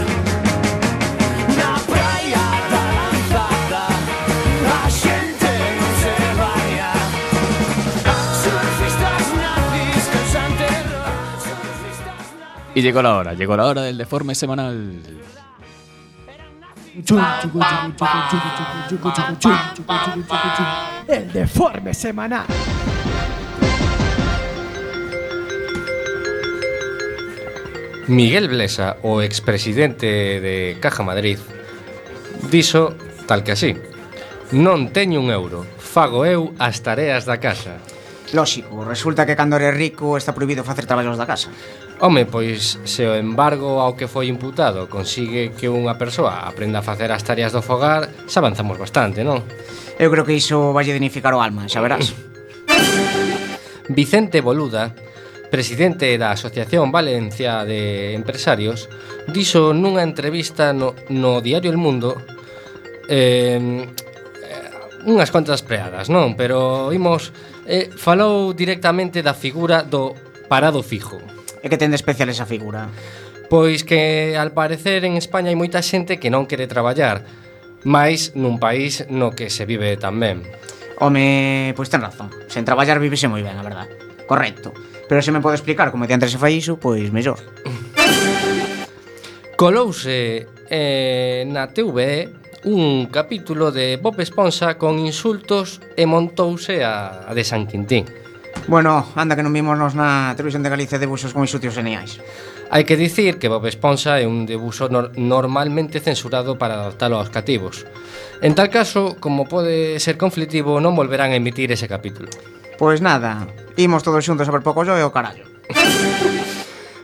[1.60, 3.84] Na praia da lanzada
[4.80, 6.90] A xente non se baña
[8.42, 10.06] Surfistas nazis
[10.60, 11.12] terror
[11.44, 15.02] Surfistas nazis Y llegó la hora, llegó la hora del deforme semanal.
[21.08, 22.46] El deforme semanal.
[28.08, 31.40] Miguel Blesa, o expresidente de Caja Madrid,
[32.52, 32.96] dixo
[33.28, 33.80] tal que así.
[34.52, 37.80] Non teño un euro, fago eu as tareas da casa.
[38.36, 41.48] Lóxico, resulta que cando eres rico está prohibido facer traballos da casa.
[42.04, 46.86] Home, pois se o embargo ao que foi imputado consigue que unha persoa aprenda a
[46.86, 49.40] facer as tareas do fogar, xa avanzamos bastante, non?
[49.96, 52.12] Eu creo que iso vai dignificar o alma, xa verás.
[53.88, 54.92] Vicente Boluda
[55.54, 58.90] presidente da Asociación Valencia de Empresarios,
[59.30, 62.18] dixo nunha entrevista no, no diario El Mundo
[63.06, 63.86] eh,
[65.06, 66.34] unhas cuantas preadas, non?
[66.34, 67.30] Pero imos
[67.70, 70.18] eh, falou directamente da figura do
[70.50, 71.22] parado fijo.
[71.62, 72.90] E que ten de especial esa figura?
[73.46, 77.30] Pois que al parecer en España hai moita xente que non quere traballar,
[77.86, 80.42] máis nun país no que se vive tan ben.
[80.98, 82.34] Home, pois ten razón.
[82.50, 83.86] Sen traballar vivese moi ben, a verdad.
[84.26, 84.74] Correcto.
[85.08, 87.40] Pero se me pode explicar como diante se fai iso, pois mellor.
[89.56, 97.32] Colouse eh, na TVE un capítulo de Bob Esponsa con insultos e montouse a, a
[97.36, 98.08] de San Quintín.
[98.68, 102.24] Bueno, anda que non vimos na televisión de Galicia debuxos con insultos geniais.
[102.72, 107.30] Hai que dicir que Bob Esponsa é un debuxo nor normalmente censurado para adaptalo aos
[107.30, 107.84] cativos.
[108.40, 112.32] En tal caso, como pode ser conflitivo, non volverán a emitir ese capítulo.
[112.78, 115.46] Pois nada, imos todos xuntos a ver pouco xo e o carallo.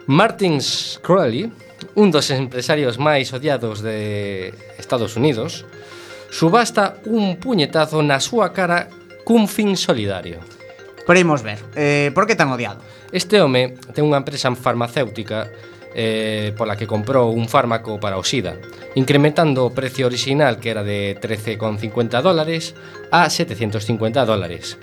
[0.10, 0.58] Martin
[1.06, 1.46] Crowley,
[1.94, 4.50] un dos empresarios máis odiados de
[4.82, 5.70] Estados Unidos,
[6.34, 8.90] subasta un puñetazo na súa cara
[9.22, 10.42] cun fin solidario.
[11.06, 12.82] Pero imos ver, eh, por que tan odiado?
[13.14, 15.50] Este home ten unha empresa farmacéutica
[15.94, 18.58] eh, pola que comprou un fármaco para o SIDA,
[18.98, 22.74] incrementando o precio orixinal que era de 13,50 dólares
[23.14, 24.78] a 750 dólares.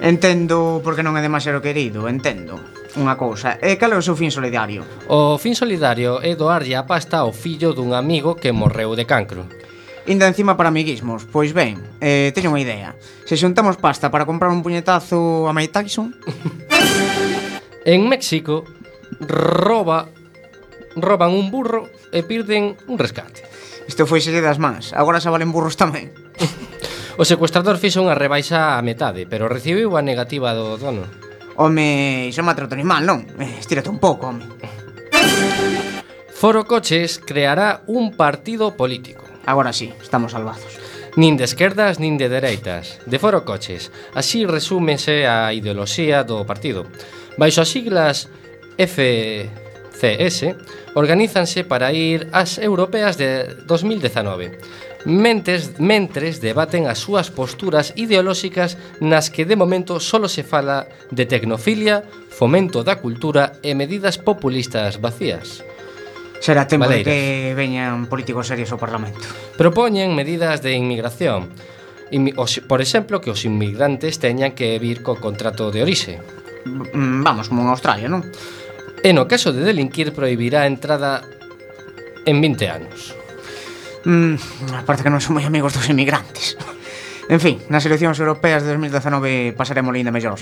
[0.00, 2.56] Entendo porque non é demasiado querido, entendo
[2.96, 3.60] unha cousa.
[3.60, 4.80] E cal é o seu fin solidario?
[5.12, 9.44] O fin solidario é doarlle a pasta ao fillo dun amigo que morreu de cancro.
[10.08, 11.28] Inda encima para amiguismos.
[11.28, 12.96] Pois ben, eh, teño unha idea.
[13.28, 16.16] Se xuntamos pasta para comprar un puñetazo a Mike Tyson...
[17.84, 18.64] en México,
[19.20, 20.08] roba
[20.96, 23.44] roban un burro e pirden un rescate.
[23.84, 24.96] Isto foi selle das mans.
[24.96, 26.10] Agora xa valen burros tamén.
[27.20, 31.04] O secuestrador fixo unha rebaixa a metade, pero recibiu a negativa do dono.
[31.60, 33.28] Home, iso me trato animal, non?
[33.36, 34.40] Eh, estírate un pouco, home.
[36.32, 39.28] Foro Coches creará un partido político.
[39.44, 40.80] Agora sí, estamos salvados.
[41.20, 43.04] Nin de esquerdas, nin de dereitas.
[43.04, 43.92] De Foro Coches.
[44.16, 46.88] Así resúmese a ideoloxía do partido.
[47.36, 48.32] Baixo as siglas
[48.80, 50.56] FCS,
[50.96, 54.56] organízanse para ir ás europeas de 2019
[55.04, 61.24] mentes, mentres debaten as súas posturas ideolóxicas nas que de momento só se fala de
[61.24, 65.64] tecnofilia, fomento da cultura e medidas populistas vacías.
[66.40, 67.12] Será tempo Valeiras.
[67.12, 69.28] de que veñan políticos serios ao Parlamento.
[69.60, 71.52] Propoñen medidas de inmigración.
[72.66, 76.16] Por exemplo, que os inmigrantes teñan que vir co contrato de orixe.
[76.64, 78.24] Mm, vamos, como en Australia, non?
[79.04, 81.24] E no caso de delinquir prohibirá a entrada
[82.24, 83.19] en 20 anos.
[84.04, 84.34] Mm,
[84.80, 86.56] aparte que non son moi amigos dos inmigrantes.
[87.28, 90.40] En fin, nas eleccións europeas de 2019 pasaremos linda mellor.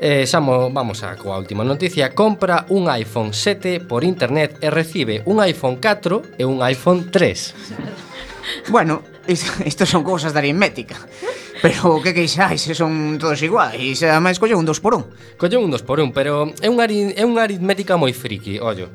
[0.00, 5.24] Eh, Samo, vamos a coa última noticia Compra un iPhone 7 por internet e recibe
[5.24, 9.00] un iPhone 4 e un iPhone 3 Bueno,
[9.64, 11.00] isto son cousas de aritmética
[11.64, 15.72] Pero que queixais, son todos iguais e Ademais colle un 2 por 1 Colle un
[15.72, 16.84] 2 por 1, pero é unha,
[17.16, 18.92] é unha aritmética moi friki, ollo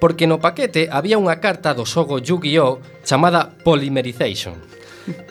[0.00, 4.58] porque no paquete había unha carta do xogo Yu-Gi-Oh chamada Polymerization.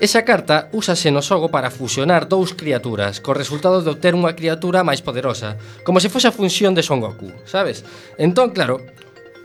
[0.01, 4.81] Esa carta úsase no xogo para fusionar dous criaturas, co resultado de obter unha criatura
[4.81, 7.85] máis poderosa, como se fose a función de Son Goku, sabes?
[8.17, 8.81] Entón, claro,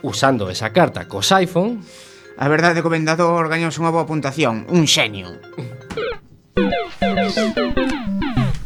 [0.01, 1.85] usando esa carta cos iPhone...
[2.33, 5.37] A verdade, o Comendador gañouse unha boa puntación, un xenio.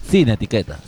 [0.07, 0.81] Sin etiquetas.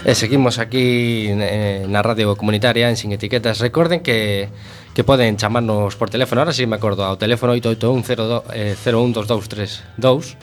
[0.00, 3.60] E seguimos aquí eh, na radio comunitaria en Sin Etiquetas.
[3.60, 4.48] Recorden que
[4.94, 10.40] que poden chamarnos por teléfono, ahora si sí me acordo, ao teléfono 881 eh, 012232.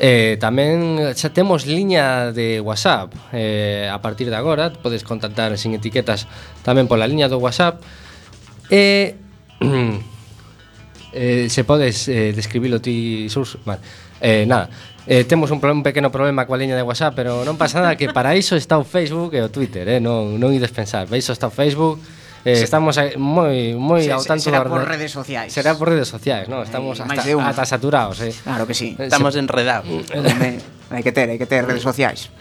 [0.00, 5.76] Eh, tamén xa temos liña de WhatsApp eh, A partir de agora Podes contactar sin
[5.76, 6.26] etiquetas
[6.64, 7.84] Tamén pola liña do WhatsApp
[8.72, 9.14] E
[9.60, 10.00] eh,
[11.12, 13.84] eh, Se podes eh, describilo ti Sus, vale.
[14.22, 14.70] Eh, nada,
[15.02, 18.14] Eh, temos un, un pequeno problema coa liña de WhatsApp, pero non pasa nada que
[18.14, 19.98] para iso está o Facebook e o Twitter, eh?
[19.98, 21.10] non, non ides pensar.
[21.10, 21.98] Para iso está o Facebook,
[22.44, 22.64] Eh, sí.
[22.66, 25.54] Estamos moi moi sí, ao tanto será por redes sociais.
[25.54, 26.58] Será por redes sociais, non?
[26.62, 28.34] Eh, estamos eh, hasta, ata saturados, eh.
[28.42, 28.98] Claro que sí.
[28.98, 29.86] Eh, estamos enredados.
[30.10, 30.58] Eh,
[30.90, 32.34] hai que ter, hai que ter redes sociais.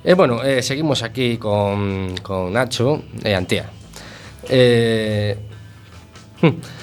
[0.00, 3.68] E eh, bueno, eh, seguimos aquí con, con Nacho e Antía.
[4.48, 5.36] Eh,
[6.40, 6.77] hm.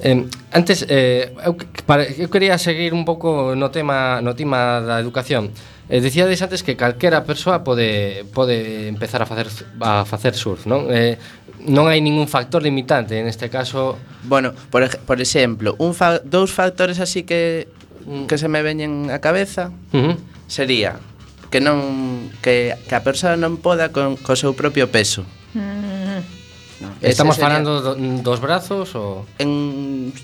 [0.00, 1.56] Eh, antes, eh, eu,
[1.86, 5.50] para, eu quería seguir un pouco no tema, no tema da educación.
[5.88, 9.48] Eh, decíades antes que calquera persoa pode, pode empezar a facer,
[9.80, 10.86] a facer surf, non?
[10.92, 11.18] Eh,
[11.66, 13.98] non hai ningún factor limitante en este caso.
[14.22, 17.66] Bueno, por, por exemplo, un fa, dous factores así que
[18.06, 18.30] mm.
[18.30, 20.14] que se me veñen á cabeza uh -huh.
[20.46, 21.02] sería
[21.50, 25.26] que non que, que a persoa non poda con co seu propio peso.
[25.56, 26.37] Mm.
[27.02, 27.48] Estamos sería...
[27.50, 30.14] falando do, dos brazos ou en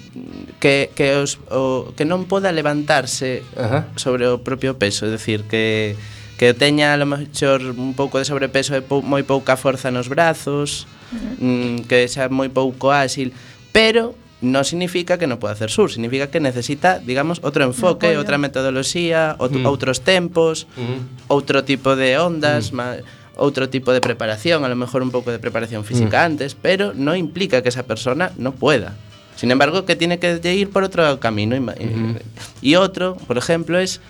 [0.63, 3.91] que que os o, que non poda levantarse Ajá.
[3.99, 5.99] sobre o propio peso, é dicir que
[6.39, 10.11] que teña a lo mellor un pouco de sobrepeso e pou, moi pouca forza nos
[10.11, 13.35] brazos, mm, que xa moi pouco áxil,
[13.75, 14.15] pero
[14.45, 19.41] non significa que non poda hacer sur, significa que necesita, digamos, outro enfoque, outra metodoloxía,
[19.41, 19.67] outro, mm.
[19.67, 21.33] outros tempos, mm.
[21.33, 22.77] outro tipo de ondas, mm.
[22.77, 23.03] máis
[23.37, 27.17] outro tipo de preparación, a lo mejor un pouco de preparación física antes, pero no
[27.17, 28.95] implica que esa persona no pueda.
[29.37, 31.57] Sin embargo, que tiene que ir por otro camino.
[31.57, 32.19] Ujú.
[32.63, 34.01] Y otro, por ejemplo, es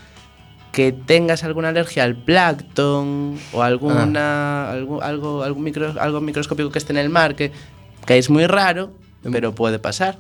[0.73, 6.79] que tengas alguna alergia al plancton o alguna algún, algo algún micro, algo microscópico que
[6.79, 7.53] esté en el mar que,
[8.07, 8.91] que es muy raro,
[9.33, 10.19] pero puede pasar.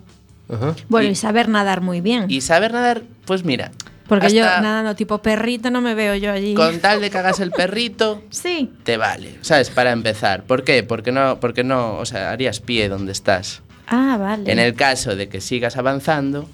[0.48, 0.74] -huh.
[0.88, 2.26] Bueno, Y- y saber nadar muy bien.
[2.28, 3.72] Y saber nadar, pues mira,
[4.08, 6.54] Porque yo hasta nadando tipo perrito no me veo yo allí.
[6.54, 8.70] con tal de que hagas el perrito, Sí.
[8.84, 9.70] te vale, ¿sabes?
[9.70, 10.42] Para empezar.
[10.44, 10.82] ¿Por qué?
[10.82, 13.62] Porque no, porque no, o sea, harías pie donde estás.
[13.86, 14.50] Ah, vale.
[14.50, 16.48] En el caso de que sigas avanzando,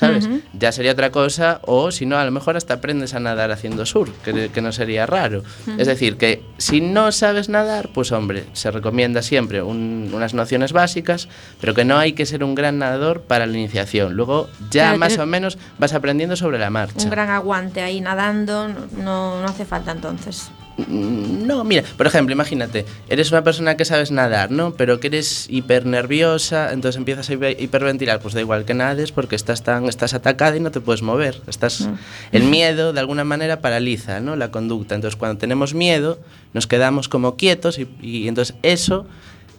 [0.00, 0.24] ¿sabes?
[0.26, 0.40] Ujú.
[0.54, 3.84] Ya sería otra cosa, o si no, a lo mejor hasta aprendes a nadar haciendo
[3.86, 5.42] surf, que, que no sería raro.
[5.78, 10.72] Es decir, que si no sabes nadar, pues hombre, se recomienda siempre un- unas nociones
[10.72, 11.28] básicas,
[11.60, 14.14] pero que no hay que ser un gran nadador para la iniciación.
[14.14, 17.04] Luego ya Claro, más o menos vas aprendiendo sobre la marcha.
[17.04, 20.50] Un gran aguante ahí nadando, no, no hace falta entonces.
[20.88, 24.72] Mm, No, mira, por ejemplo, imagínate, eres una persona que sabes nadar, ¿no?
[24.74, 29.12] Pero que eres hiper nerviosa, entonces empiezas a hiper- hiperventilar, pues da igual que nades
[29.12, 31.40] porque estás tan estás atacada y no te puedes mover.
[31.46, 31.88] Estás
[32.32, 34.36] el miedo de alguna manera paraliza, ¿no?
[34.36, 34.94] La conducta.
[34.94, 36.18] Entonces, cuando tenemos miedo,
[36.52, 39.06] nos quedamos como quietos y, y entonces eso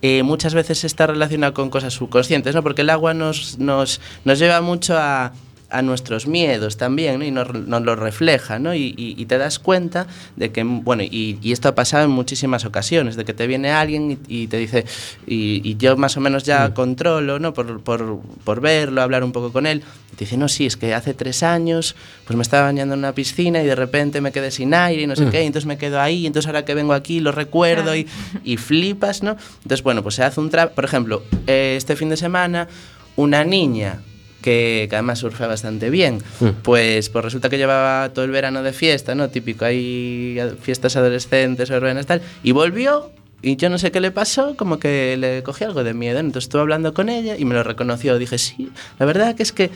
[0.02, 2.64] eh, muchas veces está relacionado con cosas subconscientes, ¿no?
[2.64, 5.32] Porque el agua nos, nos, nos lleva mucho a,
[5.72, 7.26] a nuestros miedos también, ¿no?
[7.26, 8.76] Y nos, nos lo refleja, ¿no?
[8.76, 12.12] Y, y- y te das cuenta de que, bueno, y, y esto ha pasado en
[12.12, 14.86] muchísimas ocasiones, de que te viene alguien y, te dice,
[15.26, 17.54] y, yo más o menos ya controlo, ¿no?
[17.54, 19.82] Por, por, por verlo, hablar un poco con él,
[20.12, 23.00] y te dice, no, sí, es que hace tres años, pues me estaba bañando en
[23.00, 25.66] una piscina y de repente me quedé sin aire y no sé qué, y entonces
[25.68, 28.08] me quedo ahí, y entonces ahora que vengo aquí lo recuerdo y,
[28.44, 29.38] y flipas, ¿no?
[29.64, 32.68] Entonces, bueno, pues se hace un trabajo, por ejemplo, eh, este fin de semana,
[33.16, 34.02] una niña
[34.42, 36.20] que, que además surfe bastante bien,
[36.64, 39.30] pues, pues resulta que llevaba todo el verano de fiesta, ¿no?
[39.30, 44.56] Típico, hay fiestas adolescentes, verbenas, tal, y volvió y yo no sé qué le pasó,
[44.56, 46.20] como que le cogí algo de miedo.
[46.20, 48.18] Entonces estuve hablando con ella y me lo reconoció.
[48.20, 49.72] Dije, sí, la verdad que es que...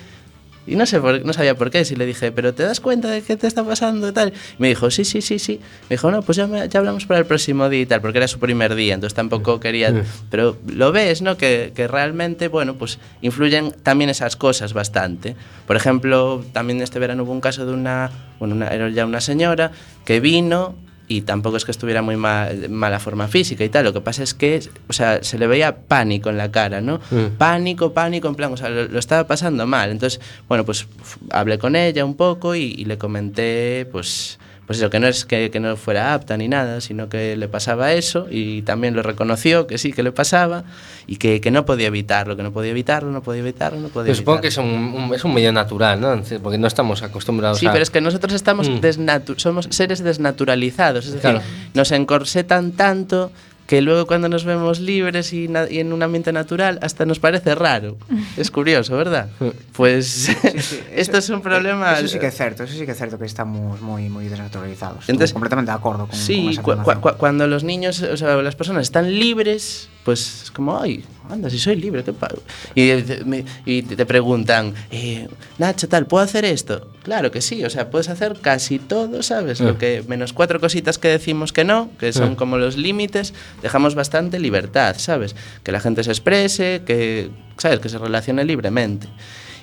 [0.67, 1.85] Y no sé, por- no sabía por qué.
[1.85, 4.33] Si le dije, pero ¿te das cuenta de qué te está pasando y tal?
[4.57, 5.59] Y me dijo, sí, sí, sí, sí.
[5.89, 8.17] Me dijo, no, pues ya, me- ya hablamos para el próximo día y tal, porque
[8.17, 9.89] era su primer día, entonces tampoco quería...
[10.31, 11.37] Pero lo ves, ¿no?
[11.37, 15.35] Que, que realmente, bueno, pues influyen también esas cosas bastante.
[15.67, 18.09] Por ejemplo, también este verano hubo un caso de una...
[18.39, 19.71] Bueno, una, era ya una señora
[20.03, 20.75] que vino
[21.07, 23.85] y tampoco es que estuviera muy mal, mala forma física y tal.
[23.85, 26.99] Lo que pasa es que, o sea, se le veía pánico en la cara, ¿no?
[27.37, 29.91] Pánico, pánico, en plan, o sea, lo, lo estaba pasando mal.
[29.91, 30.87] Entonces, bueno, pues
[31.31, 35.25] hablé con ella un poco y, y le comenté, pues, pues eso, que no es
[35.25, 39.03] que, que, no fuera apta ni nada, sino que le pasaba eso y también lo
[39.03, 40.63] reconoció, que sí, que le pasaba
[41.05, 44.07] y que, que no podía evitarlo, que no podía evitarlo, no podía evitarlo, no podía
[44.07, 44.39] pues evitarlo.
[44.39, 46.19] Supongo que es un, un, es un, medio natural, ¿no?
[46.41, 47.69] Porque no estamos acostumbrados sí, a...
[47.69, 49.33] Sí, pero es que nosotros estamos mm.
[49.37, 51.41] somos seres desnaturalizados, es decir, claro.
[51.73, 53.31] nos encorsetan tanto
[53.67, 57.55] que luego cuando nos vemos libres y, y, en un ambiente natural hasta nos parece
[57.55, 57.97] raro.
[58.37, 59.29] Es curioso, ¿verdad?
[59.73, 61.93] Pues sí, sí, esto es un problema.
[61.93, 65.07] Eso sí que es cierto, eso sí que es cierto que estamos muy, muy desnaturalizados.
[65.07, 68.35] Entonces, completamente de acuerdo con, Sí, con esa cu cu cuando los niños, o sea,
[68.35, 72.29] las personas están libres, pues es como, ay, anda, si soy libre, ¿qué pa-?"
[72.75, 72.91] Y,
[73.25, 76.91] me- y te preguntan, eh, Nacho, tal, ¿puedo hacer esto?
[77.03, 79.59] Claro que sí, o sea, puedes hacer casi todo, ¿sabes?
[79.59, 79.77] Lo Eh.
[79.77, 82.35] que, menos cuatro cositas que decimos que no, que son Eh.
[82.37, 85.35] como los límites, dejamos bastante libertad, ¿sabes?
[85.63, 87.79] Que la gente se exprese, que, ¿sabes?
[87.79, 89.07] Que se relacione libremente.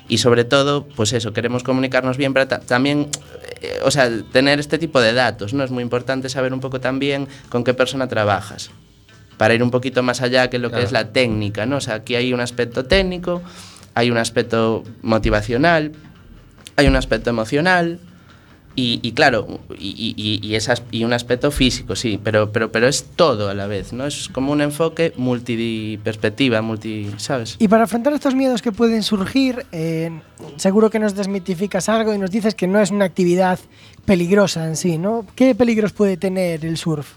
[0.09, 3.07] Y sobre todo, pues eso, queremos comunicarnos bien, pero ta- también,
[3.61, 5.63] eh, o sea, tener este tipo de datos, ¿no?
[5.63, 8.69] Es muy importante saber un poco también con qué persona trabajas,
[9.37, 10.85] para ir un poquito más allá que lo que Claro.
[10.85, 11.77] es la técnica, ¿no?
[11.77, 13.41] O sea, aquí hay un aspecto técnico,
[13.95, 15.91] hay un aspecto motivacional,
[16.75, 17.99] hay un aspecto emocional,
[18.75, 22.71] y, y claro, y, y- y- y esas- y un aspecto físico, sí, pero, pero,
[22.71, 24.07] pero es todo a la vez, ¿no?
[24.07, 27.55] Es como un enfoque multiperspectiva, multi, ¿sabes?
[27.59, 30.09] Y para afrontar estos miedos que pueden surgir, eh,
[30.57, 33.59] seguro que nos desmitificas algo y nos dices que no es una actividad
[34.05, 35.25] peligrosa en sí, ¿no?
[35.35, 37.07] ¿Qué peligros puede tener el surf?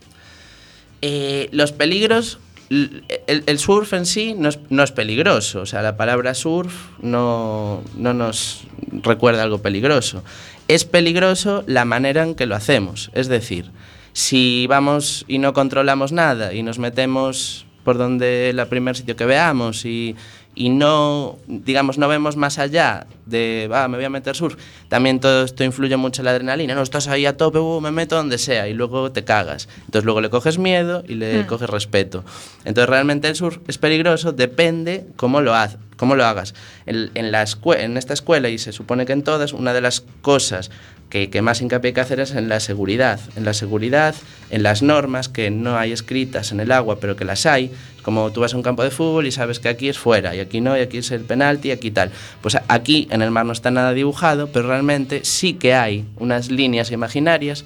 [1.02, 5.96] Eh, los peligros, el surf en sí no es, no es peligroso, o sea, la
[5.96, 8.64] palabra surf no, no nos
[9.02, 10.24] recuerda algo peligroso.
[10.68, 13.70] Es peligroso la manera en que lo hacemos, es decir,
[14.12, 19.26] si vamos y no controlamos nada y nos metemos por donde el primer sitio que
[19.26, 20.16] veamos y,
[20.56, 24.56] y no, digamos, no vemos más allá de, va, me voy a meter surf,
[24.88, 27.90] también todo esto influye mucho en la adrenalina, no, estás ahí a tope, uh, me
[27.90, 29.68] meto donde sea y luego te cagas.
[29.84, 31.46] Entonces luego le coges miedo y le Mm.
[31.46, 32.24] coges respeto.
[32.64, 36.54] Entonces realmente el surf es peligroso, depende cómo lo, haz, cómo lo hagas.
[36.86, 37.44] En, en, la
[37.78, 40.70] en esta escuela, y se supone que en todas, una de las cosas
[41.10, 43.20] que, que más hincapié hay que hacer es en la seguridad.
[43.36, 44.14] En la seguridad,
[44.50, 47.70] en las normas que no hay escritas en el agua, pero que las hay.
[48.06, 50.38] Como tú vas a un campo de fútbol y sabes que aquí es fuera, y
[50.38, 52.12] aquí no, y aquí es el penalti, y aquí tal.
[52.40, 56.48] Pues aquí en el mar no está nada dibujado, pero realmente sí que hay unas
[56.48, 57.64] líneas imaginarias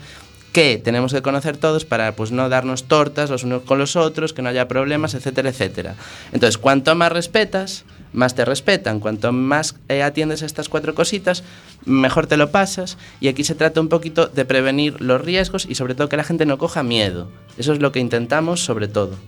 [0.55, 4.33] que tenemos que conocer todos para pues no darnos tortas los unos con los otros,
[4.33, 5.95] que no haya problemas, etcétera, etcétera.
[6.33, 8.99] Entonces, cuanto más respetas, más te respetan.
[8.99, 11.45] Cuanto más eh, atiendes a estas cuatro cositas,
[11.85, 12.97] mejor te lo pasas.
[13.21, 16.25] Y aquí se trata un poquito de prevenir los riesgos y sobre todo que la
[16.25, 17.29] gente no coja miedo.
[17.59, 19.19] Eso es lo que intentamos sobre todo.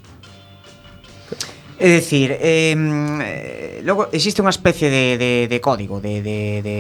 [1.81, 6.79] É dicir, eh, logo existe unha especie de, de, de código de, de, de,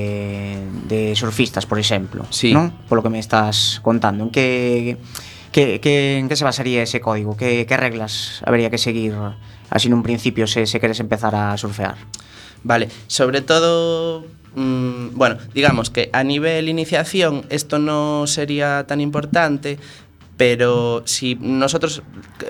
[0.86, 2.52] de surfistas, por exemplo, sí.
[2.54, 2.70] non?
[2.86, 4.96] Polo que me estás contando, en que
[5.52, 7.36] que, que en que se basaría ese código?
[7.36, 9.14] Que, que reglas habría que seguir
[9.68, 11.94] así nun principio se, se queres empezar a surfear?
[12.64, 14.24] Vale, sobre todo
[14.56, 19.78] mm, bueno, digamos que a nivel iniciación esto no sería tan importante,
[20.44, 22.02] pero si nosotros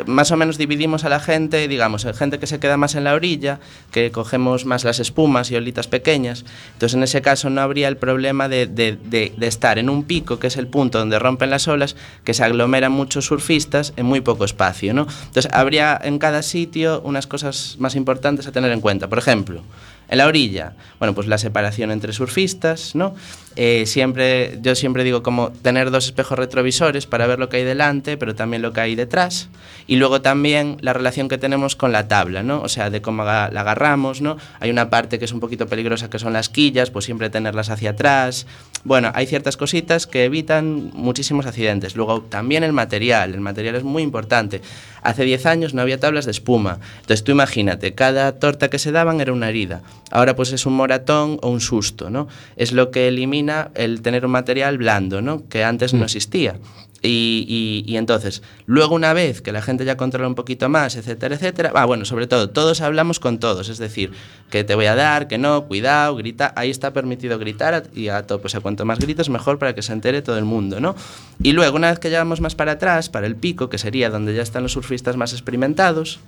[0.07, 3.13] más o menos dividimos a la gente, digamos, gente que se queda más en la
[3.13, 7.89] orilla, que cogemos más las espumas y olitas pequeñas, entonces en ese caso no habría
[7.89, 11.95] el problema de estar en un pico, que es el punto donde rompen las olas,
[12.25, 15.07] que se aglomeran muchos surfistas en muy poco espacio, ¿no?
[15.27, 19.11] Entonces habría en cada sitio unas cosas más importantes a tener en cuenta.
[19.11, 19.65] Por ejemplo,
[20.13, 23.15] En la orilla, bueno, pues la separación entre surfistas, ¿no?
[23.57, 27.65] Eh, siempre, yo siempre digo como tener dos espejos retrovisores para ver lo que hay
[27.65, 29.49] delante, pero también lo que hay detrás.
[29.87, 32.61] Y luego también la relación que tenemos con la tabla, ¿no?
[32.61, 34.37] O sea, de cómo la agarramos, ¿no?
[34.61, 37.71] Hay una parte que es un poquito peligrosa que son las quillas, pues siempre tenerlas
[37.71, 38.47] hacia atrás.
[38.85, 41.95] Bueno, hay ciertas cositas que evitan muchísimos accidentes.
[41.95, 44.61] Luego también el material, el material es muy importante.
[45.03, 46.81] Hace 10 años no había tablas de espuma.
[46.97, 49.83] Entonces tú imagínate, cada torta que se daban era una herida.
[50.11, 52.27] Ahora pues es un moratón o un susto, ¿no?
[52.57, 55.49] Es lo que elimina el tener un material blando, ¿no?
[55.49, 56.57] Que antes no existía.
[57.03, 57.45] Y,
[57.87, 61.35] y- y entonces, luego una vez que la gente ya controla un poquito más, etcétera,
[61.35, 64.13] etcétera, ah, bueno, sobre todo, todos hablamos con todos, es decir,
[64.51, 68.23] que te voy a dar, que no, cuidado, grita, ahí está permitido gritar y a
[68.27, 70.95] tope, o sea, cuanto más gritos mejor para que se entere todo el mundo, ¿no?
[71.43, 74.33] Y luego, una vez que llevamos más para atrás, para el pico, que sería donde
[74.35, 76.21] ya están los surfistas más experimentados,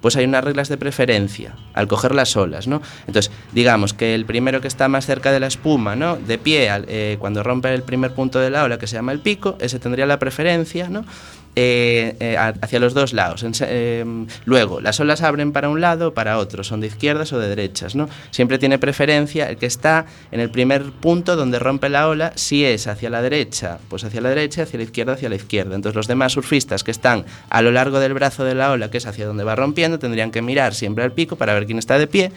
[0.00, 2.80] pues hay unas reglas de preferencia al coger las olas, ¿no?
[3.06, 6.16] Entonces, digamos que el primero que está más cerca de la espuma, ¿no?
[6.16, 9.20] De pie, eh, cuando rompe el primer punto de la ola, que se llama el
[9.20, 11.04] pico, ese tendría la preferencia, ¿no?
[11.54, 13.44] Eh, eh, hacia los dos lados.
[13.60, 14.06] Eh,
[14.46, 17.46] luego, las olas abren para un lado o para otro, son de izquierdas o de
[17.46, 18.08] derechas, ¿no?
[18.30, 22.64] Siempre tiene preferencia el que está en el primer punto donde rompe la ola, si
[22.64, 25.74] es hacia la derecha, pues hacia la derecha, hacia la izquierda, hacia la izquierda.
[25.74, 28.96] Entonces los demás surfistas que están a lo largo del brazo de la ola, que
[28.96, 31.98] es hacia donde va rompiendo, tendrían que mirar siempre al pico para ver quién está
[31.98, 32.32] de pie,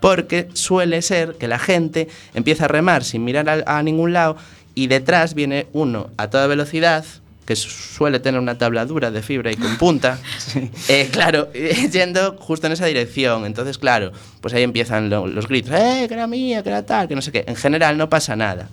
[0.00, 4.36] porque suele ser que la gente empieza a remar sin mirar a ningún lado
[4.76, 7.04] y detrás viene uno a toda velocidad
[7.50, 10.20] que suele tener una tabla dura de fibra y con punta,
[10.88, 11.48] eh, claro,
[11.92, 13.44] yendo justo en esa dirección.
[13.44, 17.08] Entonces, claro, pues ahí empiezan lo- los gritos, ¡eh, que era mía, que era tal,
[17.08, 17.42] que no sé qué!
[17.48, 18.68] En general no pasa nada.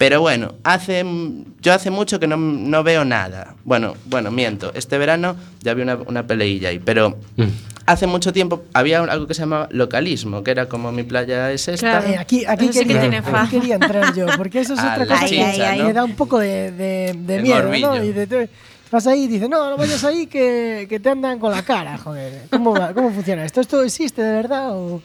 [0.00, 1.04] Pero bueno, hace,
[1.60, 3.54] yo hace mucho que no, no veo nada.
[3.64, 4.72] Bueno, bueno, miento.
[4.74, 7.18] Este verano ya vi una, una peleilla ahí, pero
[7.84, 11.68] hace mucho tiempo había algo que se llamaba localismo, que era como mi playa es
[11.68, 12.00] esta.
[12.00, 12.08] Claro.
[12.08, 14.80] Eh, aquí aquí, Eso sí que quería, tiene aquí quería entrar yo, porque eso es
[14.82, 15.92] Ah, otra cosa que chicha, me ¿no?
[15.92, 17.94] da un poco de, de, de miedo, morbillo.
[17.96, 18.02] ¿no?
[18.02, 18.48] Y de- de-
[18.90, 21.98] vas ahí y dices, no, no vayas ahí que, que te andan con la cara,
[21.98, 22.44] joder.
[22.50, 23.60] ¿Cómo, va- ¿Cómo funciona esto?
[23.60, 25.02] ¿Esto existe de verdad o...?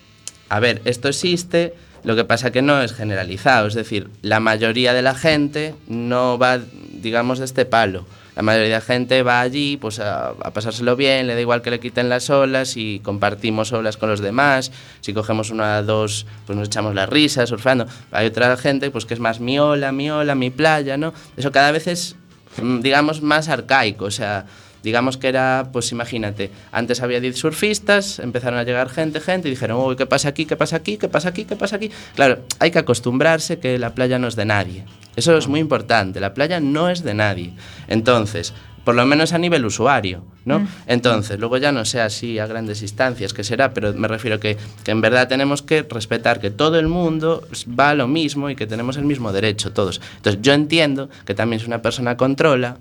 [0.48, 1.74] A ver, esto existe,
[2.06, 6.38] lo que pasa que no es generalizado, es decir, la mayoría de la gente no
[6.38, 6.60] va,
[6.92, 8.06] digamos, de este palo.
[8.36, 11.62] La mayoría de la gente va allí pues a, a pasárselo bien, le da igual
[11.62, 14.72] que le quiten las olas y compartimos olas con los demás.
[15.02, 17.88] Si cogemos una dos, pues nos echamos la risa surfeando.
[18.12, 21.14] Hay otra gente pues que es más mi ola, mi ola, mi playa, ¿no?
[21.38, 22.18] Eso cada vez es,
[22.62, 24.46] mm, digamos, más arcaico, o sea,
[24.86, 29.52] Digamos que era, pues imagínate, antes había 10 surfistas, empezaron a llegar gente, gente, y
[29.52, 30.46] dijeron, uy, ¿qué pasa aquí?
[30.46, 30.98] ¿Qué pasa aquí?
[30.98, 31.44] ¿Qué pasa aquí?
[31.44, 31.90] ¿Qué pasa aquí?
[32.14, 34.86] Claro, hay que acostumbrarse que la playa no es de nadie.
[35.16, 37.54] Eso es muy importante, la playa no es de nadie.
[37.88, 40.68] Entonces, por lo menos a nivel usuario, ¿no?
[40.86, 44.56] Entonces, luego ya no sé así a grandes instancias que será, pero me refiero que,
[44.84, 48.56] que en verdad tenemos que respetar que todo el mundo va a lo mismo y
[48.56, 50.00] que tenemos el mismo derecho todos.
[50.18, 52.78] Entonces, yo entiendo que también si una persona controla,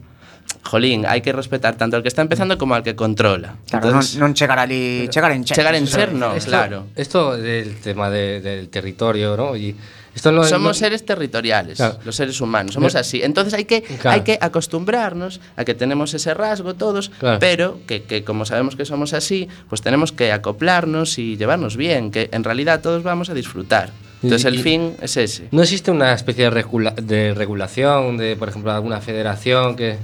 [0.62, 3.56] jolín, hay que respetar tanto al que está empezando como al que controla.
[3.68, 5.54] Claro, Entonces, non, non chegar ali, chegar en che.
[5.54, 6.86] chegar en ser, no, Esto- claro.
[6.96, 9.56] Esto del tema de- del territorio, ¿no?
[9.56, 9.76] Y
[10.14, 11.98] esto no Somos seres territoriales, Claro.
[12.04, 13.20] los seres humanos, somos así.
[13.22, 14.10] Entonces hay que, Claro.
[14.10, 17.38] hay que acostumbrarnos a que tenemos ese rasgo todos, Claro.
[17.40, 22.10] pero que, que como sabemos que somos así, pues tenemos que acoplarnos y llevarnos bien,
[22.10, 23.90] que en realidad todos vamos a disfrutar.
[24.22, 25.48] Entonces el y- fin es ese.
[25.50, 29.98] ¿No existe una especie de, regula- de regulación de, por ejemplo, alguna federación que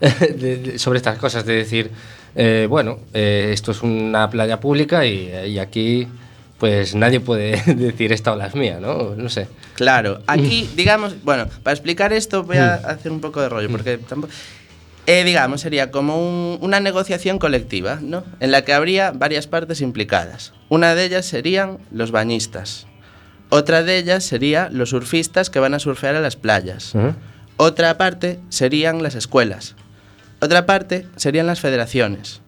[0.00, 1.44] de- de- sobre estas cosas?
[1.46, 1.90] De decir,
[2.36, 6.08] eh, bueno, eh, esto es una playa pública y, y aquí
[6.58, 9.14] pues nadie puede decir esta ola es mía, ¿no?
[9.16, 9.48] No sé.
[9.74, 13.98] Claro, aquí, digamos, bueno, para explicar esto voy a hacer un poco de rollo, porque
[13.98, 14.32] tampoco...
[15.06, 18.24] Eh, digamos, sería como un- una negociación colectiva, ¿no?
[18.40, 20.54] En la que habría varias partes implicadas.
[20.70, 22.86] Una de ellas serían los bañistas.
[23.50, 26.94] Otra de ellas sería los surfistas que van a surfear a las playas.
[27.58, 29.74] Otra parte serían las escuelas.
[30.40, 32.40] Otra parte serían las federaciones.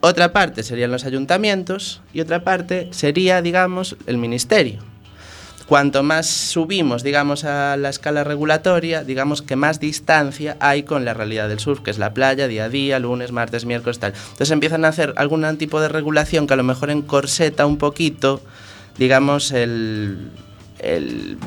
[0.00, 4.80] Otra parte serían los ayuntamientos y otra parte sería, digamos, el ministerio.
[5.66, 11.14] Cuanto más subimos, digamos, a la escala regulatoria, digamos que más distancia hay con la
[11.14, 14.12] realidad del surf, que es la playa, día a día, lunes, martes, miércoles, tal.
[14.12, 18.42] Entonces empiezan a hacer algún tipo de regulación que a lo mejor encorseta un poquito,
[18.98, 20.30] digamos, el,
[20.84, 21.38] el,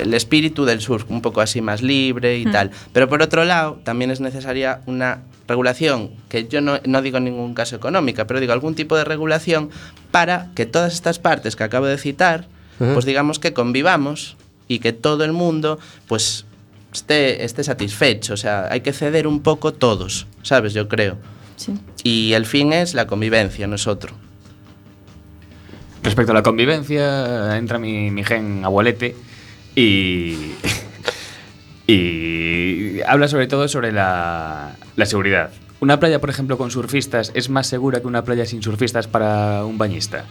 [0.00, 2.70] el espíritu del surf, un poco así más libre y tal.
[2.92, 7.24] Pero por otro lado, también es necesaria una regulación, que yo no, no digo en
[7.24, 9.70] ningún caso económica, pero digo algún tipo de regulación
[10.10, 12.46] para que todas estas partes que acabo de citar,
[12.78, 14.36] pues digamos que convivamos
[14.66, 15.78] y que todo el mundo,
[16.08, 16.44] pues
[16.92, 18.34] esté, esté satisfecho.
[18.34, 20.72] O sea, hay que ceder un poco todos, ¿sabes?
[20.72, 21.16] Yo creo.
[21.56, 21.74] Sí.
[22.02, 24.14] Y el fin es la convivencia, no es otro.
[26.04, 29.16] Respecto a la convivencia, entra mi, mi gen abuelete
[29.74, 30.52] y.
[31.86, 35.50] y habla sobre todo sobre la, la seguridad.
[35.80, 39.64] Una playa, por ejemplo, con surfistas, ¿es más segura que una playa sin surfistas para
[39.64, 40.24] un bañista?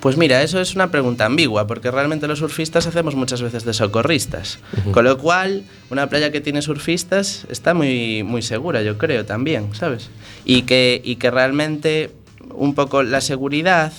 [0.00, 3.74] Pues mira, eso es una pregunta ambigua, porque realmente los surfistas hacemos muchas veces de
[3.74, 4.60] socorristas.
[4.92, 9.74] Con lo cual, una playa que tiene surfistas está muy, muy segura, yo creo, también,
[9.74, 10.08] ¿sabes?
[10.44, 12.12] Y que, y que realmente
[12.58, 13.92] un poco la seguridad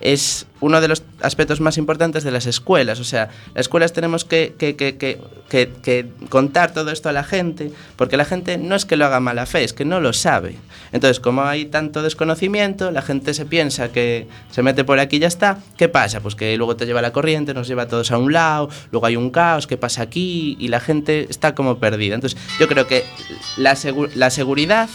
[0.00, 2.98] es uno de los aspectos más importantes de las escuelas.
[2.98, 7.70] O sea, las escuelas tenemos que, que- que- que- contar todo esto a la gente,
[7.94, 10.56] porque la gente no es que lo haga mala fe, es que no lo sabe.
[10.90, 15.20] Entonces, como hay tanto desconocimiento, la gente se piensa que se mete por aquí y
[15.20, 15.58] ya está.
[15.76, 16.18] ¿Qué pasa?
[16.20, 19.06] Pues que luego te lleva la corriente, nos lleva a todos a un lado, luego
[19.06, 20.56] hay un caos, ¿qué pasa aquí?
[20.58, 22.16] Y la gente está como perdida.
[22.16, 23.04] Entonces, yo creo que
[23.56, 24.88] la, segu- la seguridad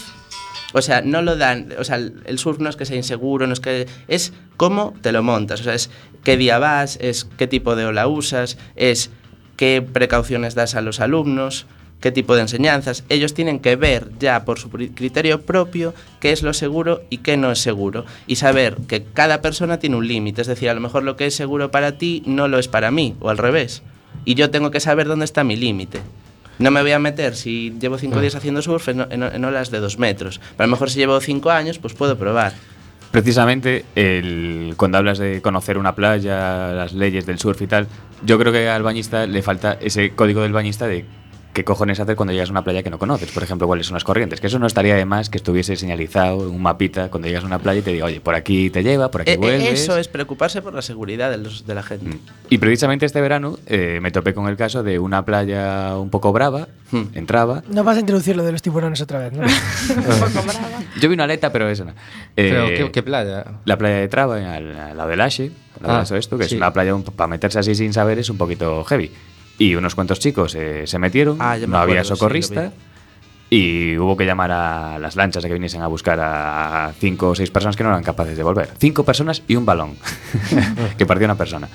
[0.74, 3.54] o sea, no lo dan, o sea, el surf no es que sea inseguro, no
[3.54, 5.90] es que es cómo te lo montas, o sea, es
[6.24, 9.10] qué día vas, es qué tipo de ola usas, es
[9.56, 11.66] qué precauciones das a los alumnos,
[12.02, 13.04] qué tipo de enseñanzas.
[13.10, 17.38] Ellos tienen que ver ya por su criterio propio qué es lo seguro y qué
[17.38, 20.82] no es seguro y saber que cada persona tiene un límite, es decir, a lo
[20.82, 23.82] mejor lo que es seguro para ti no lo es para mí o al revés.
[24.26, 26.02] Y yo tengo que saber dónde está mi límite.
[26.60, 29.70] No me voy a meter si llevo cinco días haciendo surf en, en- en olas
[29.72, 30.40] de dos metros.
[30.56, 32.54] Pero a lo mejor si llevo cinco años, pues puedo probar.
[33.12, 37.88] Precisamente, el, cuando hablas de conocer una playa, las leyes del surf y tal,
[38.26, 41.06] yo creo que al bañista le falta ese código del bañista de
[41.58, 43.32] qué cojones hacer cuando llegas a una playa que no conoces.
[43.32, 44.40] Por ejemplo, cuáles son las corrientes.
[44.40, 47.48] Que eso no estaría de más que estuviese señalizado en un mapita cuando llegas a
[47.48, 49.82] una playa y te diga, oye, por aquí te lleva, por aquí Eh, eh, vuelves.
[49.82, 52.06] eso es preocuparse por la seguridad de, los- de la gente.
[52.10, 52.20] Mm.
[52.52, 56.32] Y precisamente este verano eh, me topé con el caso de una playa un poco
[56.32, 57.04] brava, Hmm.
[57.16, 57.64] entraba.
[57.68, 59.44] No vas a introducir lo de los tiburones otra vez, ¿no?
[61.02, 61.94] Yo vi una aleta, pero eso no.
[62.36, 63.44] Pero, Eh, ¿qué, qué playa?
[63.66, 65.52] La playa de Traba, al, al lado del Ache,
[65.82, 66.56] al lado Ah, de esto, que sí.
[66.56, 69.12] es una playa para meterse así sin saber es un poquito heavy.
[69.60, 72.64] Y unos cuantos chicos eh, se metieron, Ah, me no había acuerdo, sí, socorrista.
[72.66, 72.72] lo
[73.50, 77.36] y hubo que llamar a las lanchas a que viniesen a buscar a cinco o
[77.36, 78.70] seis personas que no eran capaces de volver.
[78.78, 79.96] Cinco personas y un balón,
[80.98, 81.70] que partió una persona.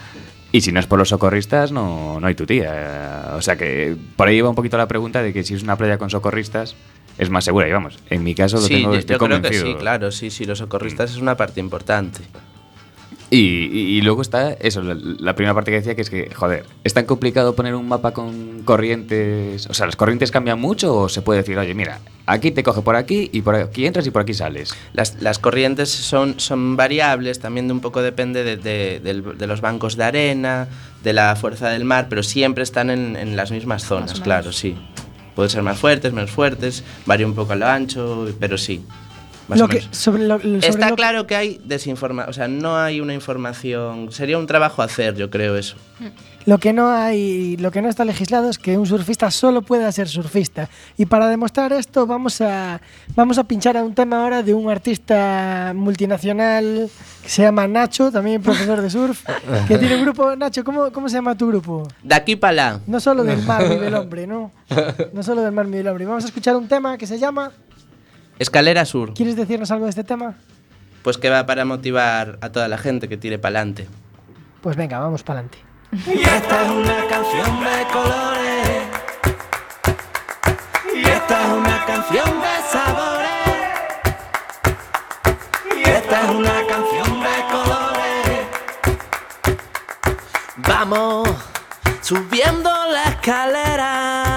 [0.52, 3.32] Y si no es por los socorristas, no, no hay tu tía.
[3.36, 5.76] O sea que por ahí iba un poquito la pregunta de que si es una
[5.76, 6.76] playa con socorristas
[7.16, 7.66] es más segura.
[7.66, 10.12] Y vamos, en mi caso lo Sí, tengo, yo, estoy yo creo que sí, claro,
[10.12, 12.20] sí, sí, los socorristas es una parte importante.
[13.34, 13.38] Y,
[13.72, 16.66] y- y luego está eso, la, la primera parte que decía que es que, joder,
[16.84, 19.66] ¿es tan complicado poner un mapa con corrientes?
[19.68, 22.82] O sea, ¿las corrientes cambian mucho o se puede decir, oye, mira, aquí te coge
[22.82, 24.74] por aquí y por aquí entras y por aquí sales?
[24.92, 29.46] Las, las corrientes son, son variables, también de un poco depende de, de- del- de
[29.46, 30.68] los bancos de arena,
[31.02, 34.76] de la fuerza del mar, pero siempre están en, en las mismas zonas, claro, sí.
[35.34, 38.84] Pueden ser más fuertes, menos fuertes, varía un poco a lo ancho, pero sí.
[39.48, 39.96] Más Lo o que, menos.
[39.96, 44.12] sobre lo, sobre Está lo- claro que hay desinformación, o sea, no hay una información,
[44.12, 45.76] sería un trabajo hacer, yo creo eso.
[46.44, 49.90] Lo que no hay, lo que no está legislado es que un surfista solo pueda
[49.92, 50.68] ser surfista.
[50.96, 52.80] Y para demostrar esto vamos a
[53.14, 56.90] vamos a pinchar a un tema ahora de un artista multinacional
[57.22, 59.24] que se llama Nacho, también profesor de surf,
[59.68, 60.34] que tiene un grupo.
[60.34, 61.86] Nacho, ¿cómo, cómo se llama tu grupo?
[62.02, 62.80] De aquí para allá.
[62.88, 64.50] No solo del mar vive el hombre, ¿no?
[65.12, 66.06] No solo del mar vive el hombre.
[66.06, 67.52] Vamos a escuchar un tema que se llama.
[68.38, 70.34] Escalera Sur, ¿Quieres decirnos algo de este tema?
[71.02, 73.88] pues que va para motivar a toda la gente que tire para adelante.
[74.60, 75.58] Pues venga, vamos para adelante.
[76.06, 78.82] Y esta es una canción de colores.
[80.94, 83.48] Y esta es una canción de sabores.
[85.76, 88.46] Y esta es una canción de colores.
[90.58, 91.28] Vamos
[92.00, 94.31] subiendo la escalera.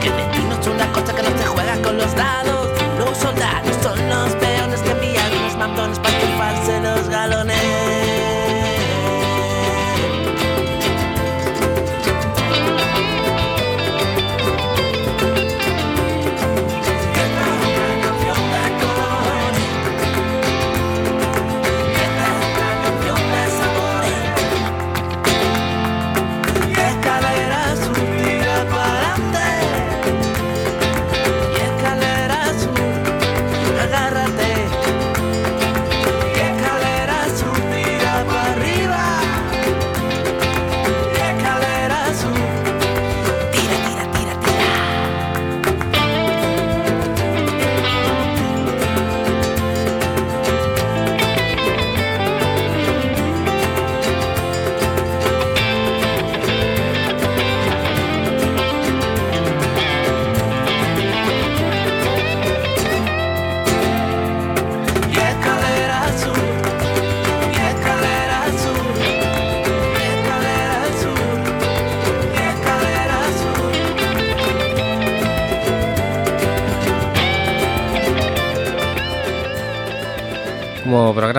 [0.00, 2.61] Que el destino es una cosa que no se juega con los dados.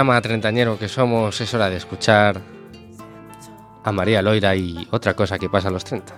[0.03, 2.41] Programa treintañero que somos, es hora de escuchar
[3.85, 6.13] a María Loira y otra cosa que pasa a los 30.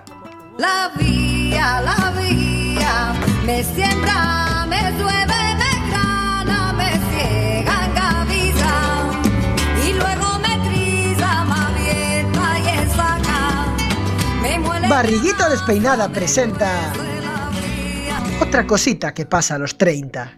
[0.57, 3.13] La vía, la vía,
[3.45, 8.75] me siembra, me llueve, me grana, me ciega, engaviza,
[9.87, 13.65] y luego me trisa, me avienta y ensaca,
[14.41, 14.87] me muele.
[14.87, 16.91] Barriguita despeinada presenta
[18.41, 20.33] otra cosita que pasa a los 30.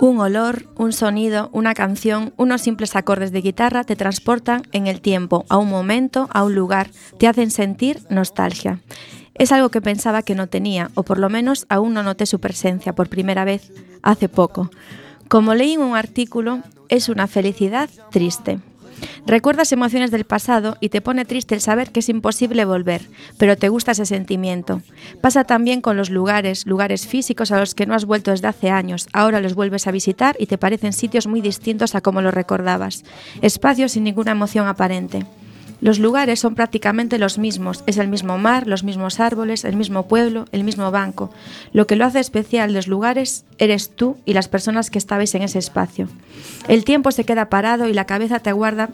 [0.00, 5.00] Un olor, un sonido, una canción, unos simples acordes de guitarra te transportan en el
[5.00, 8.78] tiempo, a un momento, a un lugar, te hacen sentir nostalgia.
[9.34, 12.38] Es algo que pensaba que no tenía, o por lo menos aún no noté su
[12.38, 13.72] presencia por primera vez
[14.02, 14.70] hace poco.
[15.26, 18.60] Como leí en un artículo, es una felicidad triste.
[19.26, 23.02] Recuerdas emociones del pasado y te pone triste el saber que es imposible volver,
[23.36, 24.82] pero te gusta ese sentimiento.
[25.20, 28.70] Pasa también con los lugares, lugares físicos a los que no has vuelto desde hace
[28.70, 29.08] años.
[29.12, 33.04] Ahora los vuelves a visitar y te parecen sitios muy distintos a como los recordabas.
[33.42, 35.26] Espacios sin ninguna emoción aparente.
[35.80, 40.08] Los lugares son prácticamente los mismos, es el mismo mar, los mismos árboles, el mismo
[40.08, 41.30] pueblo, el mismo banco.
[41.72, 45.42] Lo que lo hace especial los lugares eres tú y las personas que estabais en
[45.42, 46.08] ese espacio.
[46.66, 48.90] El tiempo se queda parado y la cabeza te guarda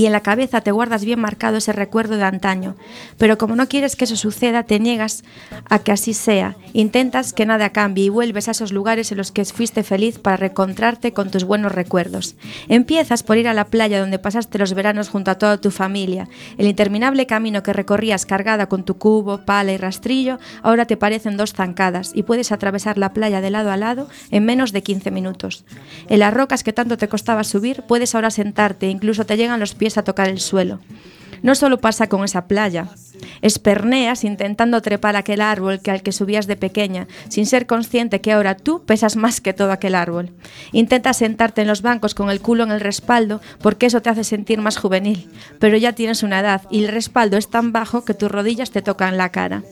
[0.00, 2.74] y en la cabeza te guardas bien marcado ese recuerdo de antaño,
[3.18, 5.24] pero como no quieres que eso suceda, te niegas
[5.68, 9.30] a que así sea, intentas que nada cambie y vuelves a esos lugares en los
[9.30, 12.34] que fuiste feliz para reencontrarte con tus buenos recuerdos.
[12.68, 16.30] Empiezas por ir a la playa donde pasaste los veranos junto a toda tu familia.
[16.56, 21.36] El interminable camino que recorrías cargada con tu cubo, pala y rastrillo, ahora te parecen
[21.36, 25.10] dos zancadas y puedes atravesar la playa de lado a lado en menos de 15
[25.10, 25.66] minutos.
[26.08, 29.60] En las rocas que tanto te costaba subir, puedes ahora sentarte e incluso te llegan
[29.60, 30.80] los pies a tocar el suelo.
[31.42, 32.88] No solo pasa con esa playa.
[33.42, 38.32] Esperneas intentando trepar aquel árbol que al que subías de pequeña, sin ser consciente que
[38.32, 40.30] ahora tú pesas más que todo aquel árbol.
[40.72, 44.24] Intentas sentarte en los bancos con el culo en el respaldo porque eso te hace
[44.24, 48.14] sentir más juvenil, pero ya tienes una edad y el respaldo es tan bajo que
[48.14, 49.62] tus rodillas te tocan la cara.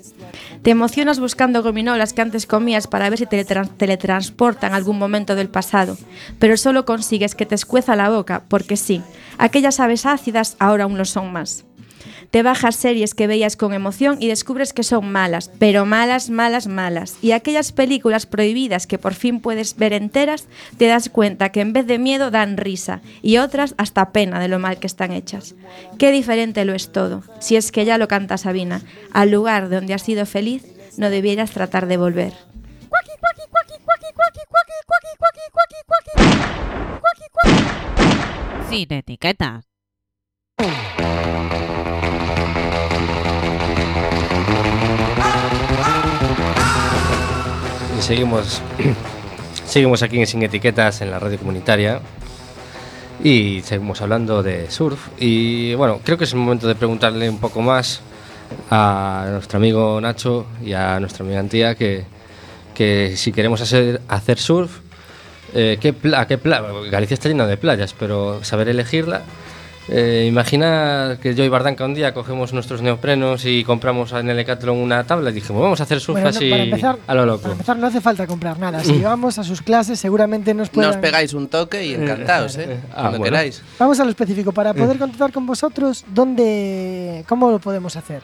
[0.62, 5.34] Te emocionas buscando gominolas que antes comías para ver si te teletran- teletransportan algún momento
[5.34, 5.96] del pasado,
[6.38, 9.02] pero solo consigues que te escueza la boca, porque sí,
[9.38, 11.64] aquellas aves ácidas ahora aún lo son más.
[12.30, 16.66] Te bajas series que veías con emoción y descubres que son malas, pero malas, malas,
[16.66, 17.16] malas.
[17.22, 21.72] Y aquellas películas prohibidas que por fin puedes ver enteras, te das cuenta que en
[21.72, 25.54] vez de miedo dan risa y otras hasta pena de lo mal que están hechas.
[25.98, 28.82] Qué diferente lo es todo, si es que ya lo canta Sabina.
[29.12, 30.64] Al lugar donde has sido feliz,
[30.98, 32.34] no debieras tratar de volver.
[38.68, 39.64] Sin etiquetas.
[48.08, 48.62] Seguimos,
[49.66, 52.00] seguimos aquí en Sin Etiquetas en la radio comunitaria
[53.22, 55.08] y seguimos hablando de surf.
[55.18, 58.00] Y bueno, creo que es el momento de preguntarle un poco más
[58.70, 62.04] a nuestro amigo Nacho y a nuestra amiga Antía que,
[62.74, 64.78] que si queremos hacer, hacer surf,
[65.54, 69.22] eh, ¿qué pla- qué pla- Galicia está lleno de playas, pero saber elegirla.
[69.90, 74.36] Eh, imagina que yo y Bardanca un día cogemos nuestros neoprenos y compramos en el
[74.36, 77.14] Decathlon una tabla y dijimos, vamos a hacer surf Bueno, no, así para empezar- a
[77.14, 77.40] lo loco.
[77.42, 78.84] Para empezar, no hace falta comprar nada.
[78.84, 80.90] Si vamos a sus clases, seguramente nos puedan...
[80.90, 82.80] Nos pegáis un toque y encantados, ¿eh?
[82.90, 83.24] Ah, Cuando bueno.
[83.36, 83.62] queráis.
[83.78, 84.52] Vamos a lo específico.
[84.52, 88.22] Para poder contactar con vosotros, ¿dónde, ¿cómo lo podemos hacer?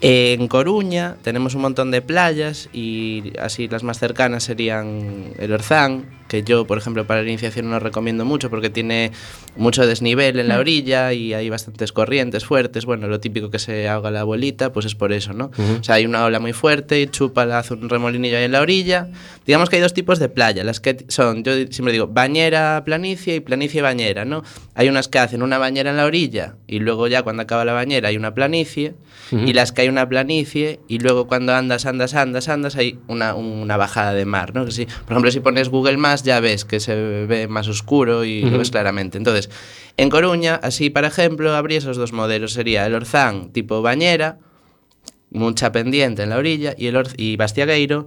[0.01, 6.05] En Coruña tenemos un montón de playas y así las más cercanas serían el Orzán,
[6.31, 9.11] que yo, por ejemplo, para la iniciación no recomiendo mucho porque tiene
[9.57, 12.85] mucho desnivel en la orilla y hay bastantes corrientes fuertes.
[12.85, 15.51] Bueno, lo típico que se ahoga la abuelita, pues es por eso, ¿no?
[15.79, 18.53] O sea, hay una ola muy fuerte y chupa, la- hace un remolinillo ahí en
[18.53, 19.09] la orilla.
[19.45, 23.35] Digamos que hay dos tipos de playa, las que son, yo siempre digo, bañera, planicie
[23.35, 24.41] y planicie bañera, ¿no?
[24.73, 27.73] Hay unas que hacen una bañera en la orilla y luego ya cuando acaba la
[27.73, 28.93] bañera hay una planicie
[29.31, 33.33] y las que hay una planicie y luego cuando andas, andas, andas, andas hay una,
[33.35, 34.63] una bajada de mar, ¿no?
[34.65, 36.95] Que si, por ejemplo, si pones Google Maps ya ves que se
[37.25, 39.17] ve más oscuro y lo ves claramente.
[39.17, 39.49] Entonces,
[39.97, 42.53] en Coruña, así, por ejemplo, habría esos dos modelos.
[42.53, 44.39] Sería el Orzán tipo bañera,
[45.31, 48.05] mucha pendiente en la orilla, y, el Or- y Bastiagueiro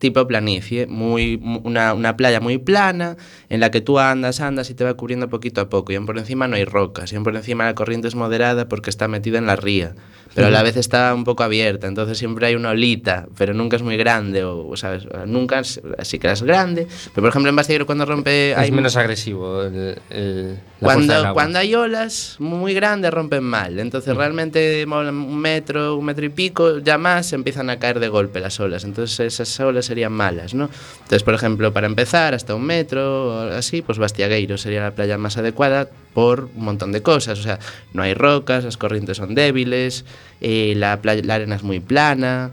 [0.00, 3.16] tipo planicie, muy, mu- una, una playa muy plana
[3.48, 5.92] en la que tú andas, andas y te va cubriendo poquito a poco.
[5.92, 8.68] Y aún por encima no hay rocas, y aún por encima la corriente es moderada
[8.68, 9.94] porque está metida en la ría,
[10.34, 13.76] pero a la vez está un poco abierta, entonces siempre hay una olita, pero nunca
[13.76, 15.06] es muy grande, o, ¿sabes?
[15.26, 16.86] Nunca es, así que es grande.
[17.14, 18.52] Pero por ejemplo en Bastiagueiro cuando rompe...
[18.52, 21.32] Es hay menos agresivo el, el- la del cuando, agua.
[21.34, 23.78] cuando hay olas muy grandes rompen mal.
[23.78, 28.40] Entonces realmente un metro, un metro y pico, ya más empiezan a caer de golpe
[28.40, 28.84] las olas.
[28.84, 30.70] Entonces esas olas serían malas, ¿no?
[31.02, 35.18] Entonces, por ejemplo, para empezar, hasta un metro o así, pues Bastiagueiro sería la playa
[35.18, 37.38] más adecuada por un montón de cosas.
[37.38, 37.58] O sea,
[37.92, 40.04] no hay rocas, las corrientes son débiles,
[40.40, 42.50] eh, la, playa- la arena es muy plana.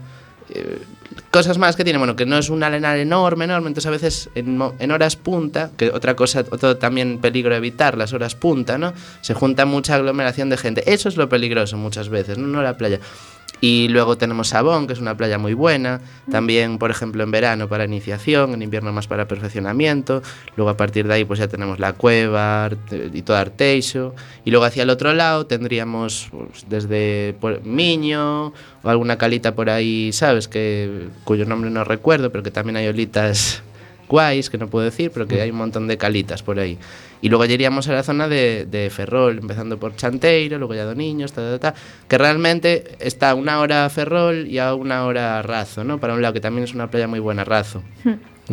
[0.50, 0.78] eh,
[1.30, 4.30] cosas más que tiene, bueno, que no es un arenal enorme, enorme, entonces a veces
[4.34, 8.92] en, en horas punta, que otra cosa, otro también peligro evitar, las horas punta, ¿no?
[9.20, 10.82] Se junta mucha aglomeración de gente.
[10.92, 13.00] Eso es lo peligroso muchas veces, no, no la playa.
[13.60, 16.00] Y luego tenemos Sabón, que es una playa muy buena.
[16.30, 20.22] También, por ejemplo, en verano para iniciación, en invierno más para perfeccionamiento.
[20.56, 24.14] Luego a partir de ahí pues ya tenemos la cueva Arte- y todo Arteixo.
[24.44, 27.34] Y luego hacia el otro lado tendríamos pues, desde
[27.64, 28.48] Miño
[28.82, 30.46] o alguna calita por ahí, ¿sabes?
[30.46, 33.62] Que, cuyo nombre no recuerdo, pero que también hay olitas
[34.08, 36.78] guays, que no puedo decir, pero que hay un montón de calitas por ahí.
[37.20, 40.84] Y luego ya iríamos a la zona de, de Ferrol, empezando por Chanteiro, luego ya
[40.84, 41.74] Doniños, ta, ta, ta,
[42.06, 45.98] que realmente está a una hora a Ferrol y a una hora a Razo, ¿no?
[45.98, 47.82] Para un lado, que también es una playa muy buena, Razo.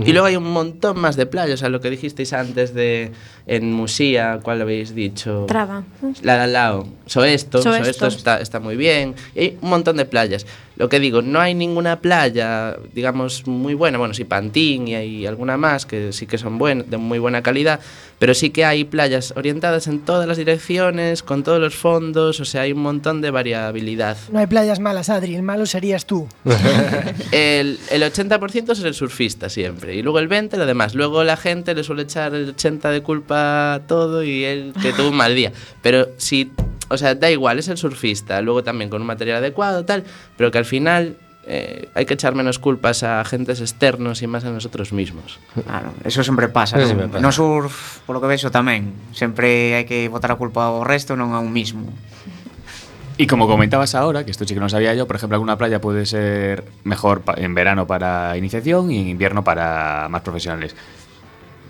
[0.04, 3.12] Y luego hay un montón más de playas, o sea, lo que dijisteis antes de
[3.48, 5.46] en Musía, ¿cuál habéis dicho?
[5.48, 5.84] Traba.
[6.22, 7.84] La la Lao, Soesto, Soesto.
[7.86, 9.16] Soesto está, está muy bien.
[9.34, 10.46] Y hay un montón de playas.
[10.78, 13.98] Lo que digo, no hay ninguna playa, digamos, muy buena.
[13.98, 17.42] Bueno, sí, Pantín y hay alguna más que sí que son buen, de muy buena
[17.42, 17.80] calidad.
[18.20, 22.40] Pero sí que hay playas orientadas en todas las direcciones, con todos los fondos.
[22.40, 24.18] O sea, hay un montón de variabilidad.
[24.32, 25.36] No hay playas malas, Adri.
[25.36, 26.28] El malo serías tú.
[27.32, 29.96] El, el 80% es el surfista siempre.
[29.96, 30.96] Y luego el 20% lo demás.
[30.96, 34.94] Luego la gente le suele echar el 80% de culpa a todo y él que
[34.94, 35.52] tuvo un mal día.
[35.82, 36.52] Pero si,
[36.90, 38.42] o sea, da igual, es el surfista.
[38.42, 40.04] Luego también con un material adecuado, tal.
[40.38, 41.18] Pero que al final
[41.48, 45.40] eh, hay que echar menos culpas a agentes externos y más a nosotros mismos.
[45.66, 46.82] Claro, eso sempre pasa.
[46.82, 46.96] Eso.
[47.22, 51.38] No surf, polo que vexo tamén, sempre hai que botar a culpa ao resto, non
[51.38, 51.94] a un mismo.
[53.16, 55.80] Y como comentabas ahora, que esto sí que no sabía yo, por ejemplo, alguna playa
[55.80, 60.76] puede ser mejor en verano para iniciación y en invierno para más profesionales.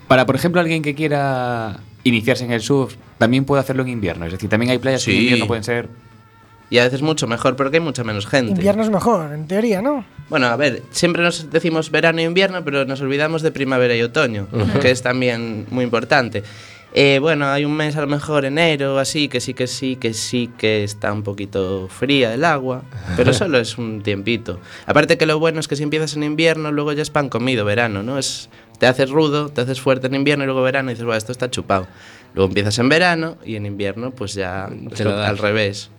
[0.08, 4.26] Para, por ejemplo, alguien que quiera iniciarse en el surf, también puede hacerlo en invierno.
[4.26, 5.22] Es decir, también hay playas que en Sí.
[5.24, 5.88] invierno pueden ser
[6.68, 8.50] Y a veces mucho mejor porque hay mucha menos gente.
[8.50, 10.04] Invierno es mejor, en teoría, ¿no?
[10.28, 14.02] Bueno, a ver, siempre nos decimos verano e invierno, pero nos olvidamos de primavera y
[14.02, 14.48] otoño,
[14.82, 16.42] que es también muy importante.
[16.92, 20.14] Eh, bueno, hay un mes a lo mejor enero, así, que sí, que sí, que
[20.14, 22.84] sí, que está un poquito fría el agua,
[23.16, 24.60] pero solo es un tiempito.
[24.86, 27.64] Aparte que lo bueno es que si empiezas en invierno, luego ya es pan comido
[27.66, 28.18] verano, ¿no?
[28.18, 31.18] Es, te haces rudo, te haces fuerte en invierno y luego verano y dices, bueno,
[31.18, 31.86] esto está chupado.
[32.34, 35.90] Luego empiezas en verano y en invierno pues ya Te lo al revés.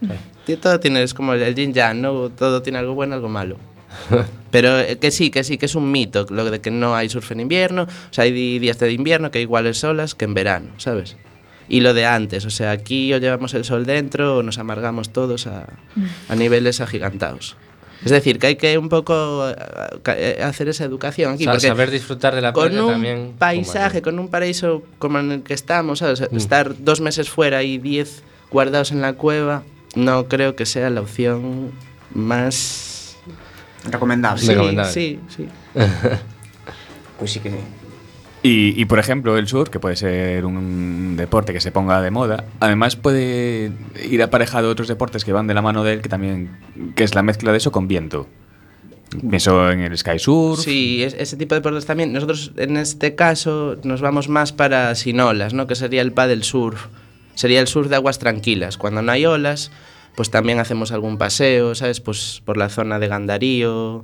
[0.62, 2.30] Todo tiene, es como el yin yang, ¿no?
[2.30, 3.58] Todo tiene algo bueno, algo malo.
[4.52, 7.10] Pero eh, que sí, que sí, que es un mito lo de que no hay
[7.10, 7.84] surf en invierno.
[7.84, 11.18] O sea, hay días de invierno que hay iguales olas que en verano, ¿sabes?
[11.70, 15.12] Y lo de antes, o sea, aquí o llevamos el sol dentro o nos amargamos
[15.12, 15.68] todos a,
[16.30, 17.58] a niveles agigantados.
[18.06, 19.56] Es decir, que hay que un poco eh,
[20.06, 21.45] eh, hacer esa educación aquí.
[21.45, 23.34] Porque saber disfrutar de la con un también.
[23.38, 26.22] paisaje, con un paraíso como en el que estamos, ¿sabes?
[26.32, 29.64] estar dos meses fuera y diez guardados en la cueva,
[29.95, 31.72] no creo que sea la opción
[32.14, 32.87] más...
[33.92, 34.42] Recomendable.
[34.42, 34.92] Sí, Recomendable.
[34.92, 35.48] sí, sí.
[37.20, 37.52] Pois sí que
[38.44, 42.12] Y, y, por ejemplo, el surf, que puede ser un deporte que se ponga de
[42.12, 43.72] moda, además puede
[44.10, 46.58] ir aparejado a otros deportes que van de la mano de él, que también
[46.96, 48.28] que es la mezcla de eso con viento.
[49.30, 50.60] Pienso en el sky surf.
[50.60, 52.12] Sí, es- ese tipo de deportes también.
[52.12, 55.66] Nosotros en este caso nos vamos más para sin olas, ¿no?
[55.66, 56.88] Que sería el paddle surf.
[57.34, 58.78] Sería el surf de aguas tranquilas.
[58.78, 59.72] Cuando no hay olas,
[60.18, 61.99] pues también hacemos algún paseo, ¿sabes?
[62.01, 64.03] Pues por la zona de Gandarío,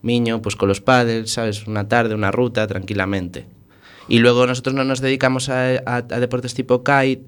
[0.00, 1.66] Miño, pues con los paddles, ¿sabes?
[1.66, 3.44] Una tarde, una ruta, tranquilamente.
[4.08, 7.24] Y luego nosotros no nos dedicamos a, a- a deportes tipo kite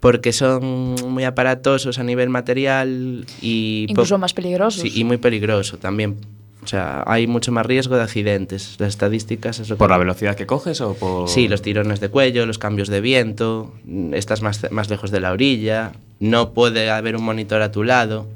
[0.00, 3.84] porque son muy aparatosos a nivel material y...
[3.90, 4.80] Incluso más peligrosos.
[4.80, 6.16] Sí, y muy peligroso también.
[6.64, 8.76] O sea, hay mucho más riesgo de accidentes.
[8.78, 11.28] Las estadísticas es lo ¿Por que- la velocidad que coges o por...?
[11.28, 15.20] Sí, los tirones de cuello, los cambios de viento, mm, estás más, más lejos de
[15.20, 18.26] la orilla, no puede haber un monitor a tu lado.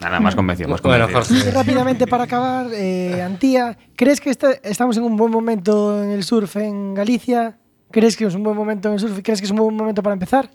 [0.00, 1.38] Nada más convencido, más Bueno, convencido.
[1.38, 1.56] Y Jorge.
[1.58, 6.22] rápidamente para acabar, eh, Antía, ¿crees que este- estamos en un buen momento en el
[6.24, 7.56] surf en Galicia?
[7.90, 9.18] ¿Crees que es un buen momento en el surf?
[9.22, 10.48] ¿Crees que es un buen momento para empezar?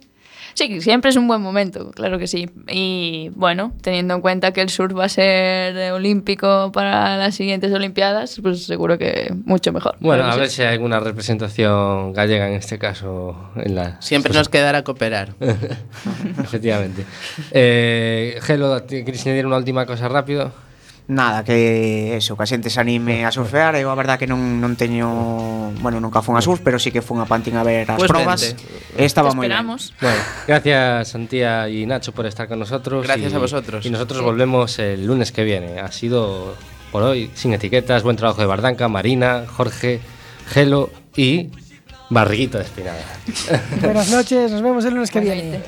[0.58, 2.50] Sí, siempre es un buen momento, claro que sí.
[2.68, 7.72] Y bueno, teniendo en cuenta que el surf va a ser olímpico para las siguientes
[7.72, 9.98] Olimpiadas, pues seguro que mucho mejor.
[10.00, 10.56] Bueno, Claro a ver sí.
[10.56, 15.36] si hay alguna representación gallega en este caso en la Siempre nos quedará cooperar.
[16.42, 17.06] Efectivamente.
[17.52, 20.50] Eh, Gelo, queres añadir unha última cosa rápido?
[21.08, 24.60] Nada, que eso, que a xente se anime a surfear Eu a verdad que non,
[24.60, 27.88] non teño Bueno, nunca fun a surf, pero sí que fun a Pantin a ver
[27.88, 28.60] as Pues probas vente.
[29.00, 29.96] Estaba moi ben esperamos.
[30.04, 30.20] Bueno,
[30.52, 33.08] gracias Santía y Nacho por estar con nosotros.
[33.08, 33.86] Gracias y- a vosotros.
[33.86, 35.80] Y nosotros volvemos el lunes que viene.
[35.80, 36.60] Ha sido
[36.92, 40.00] por hoy, sin etiquetas, buen trabajo de Bardanca, Marina, Jorge,
[40.52, 41.52] Gelo y
[42.12, 43.00] Barriguita de Espinada.
[43.80, 45.64] Buenas noches, nos vemos el lunes que viene.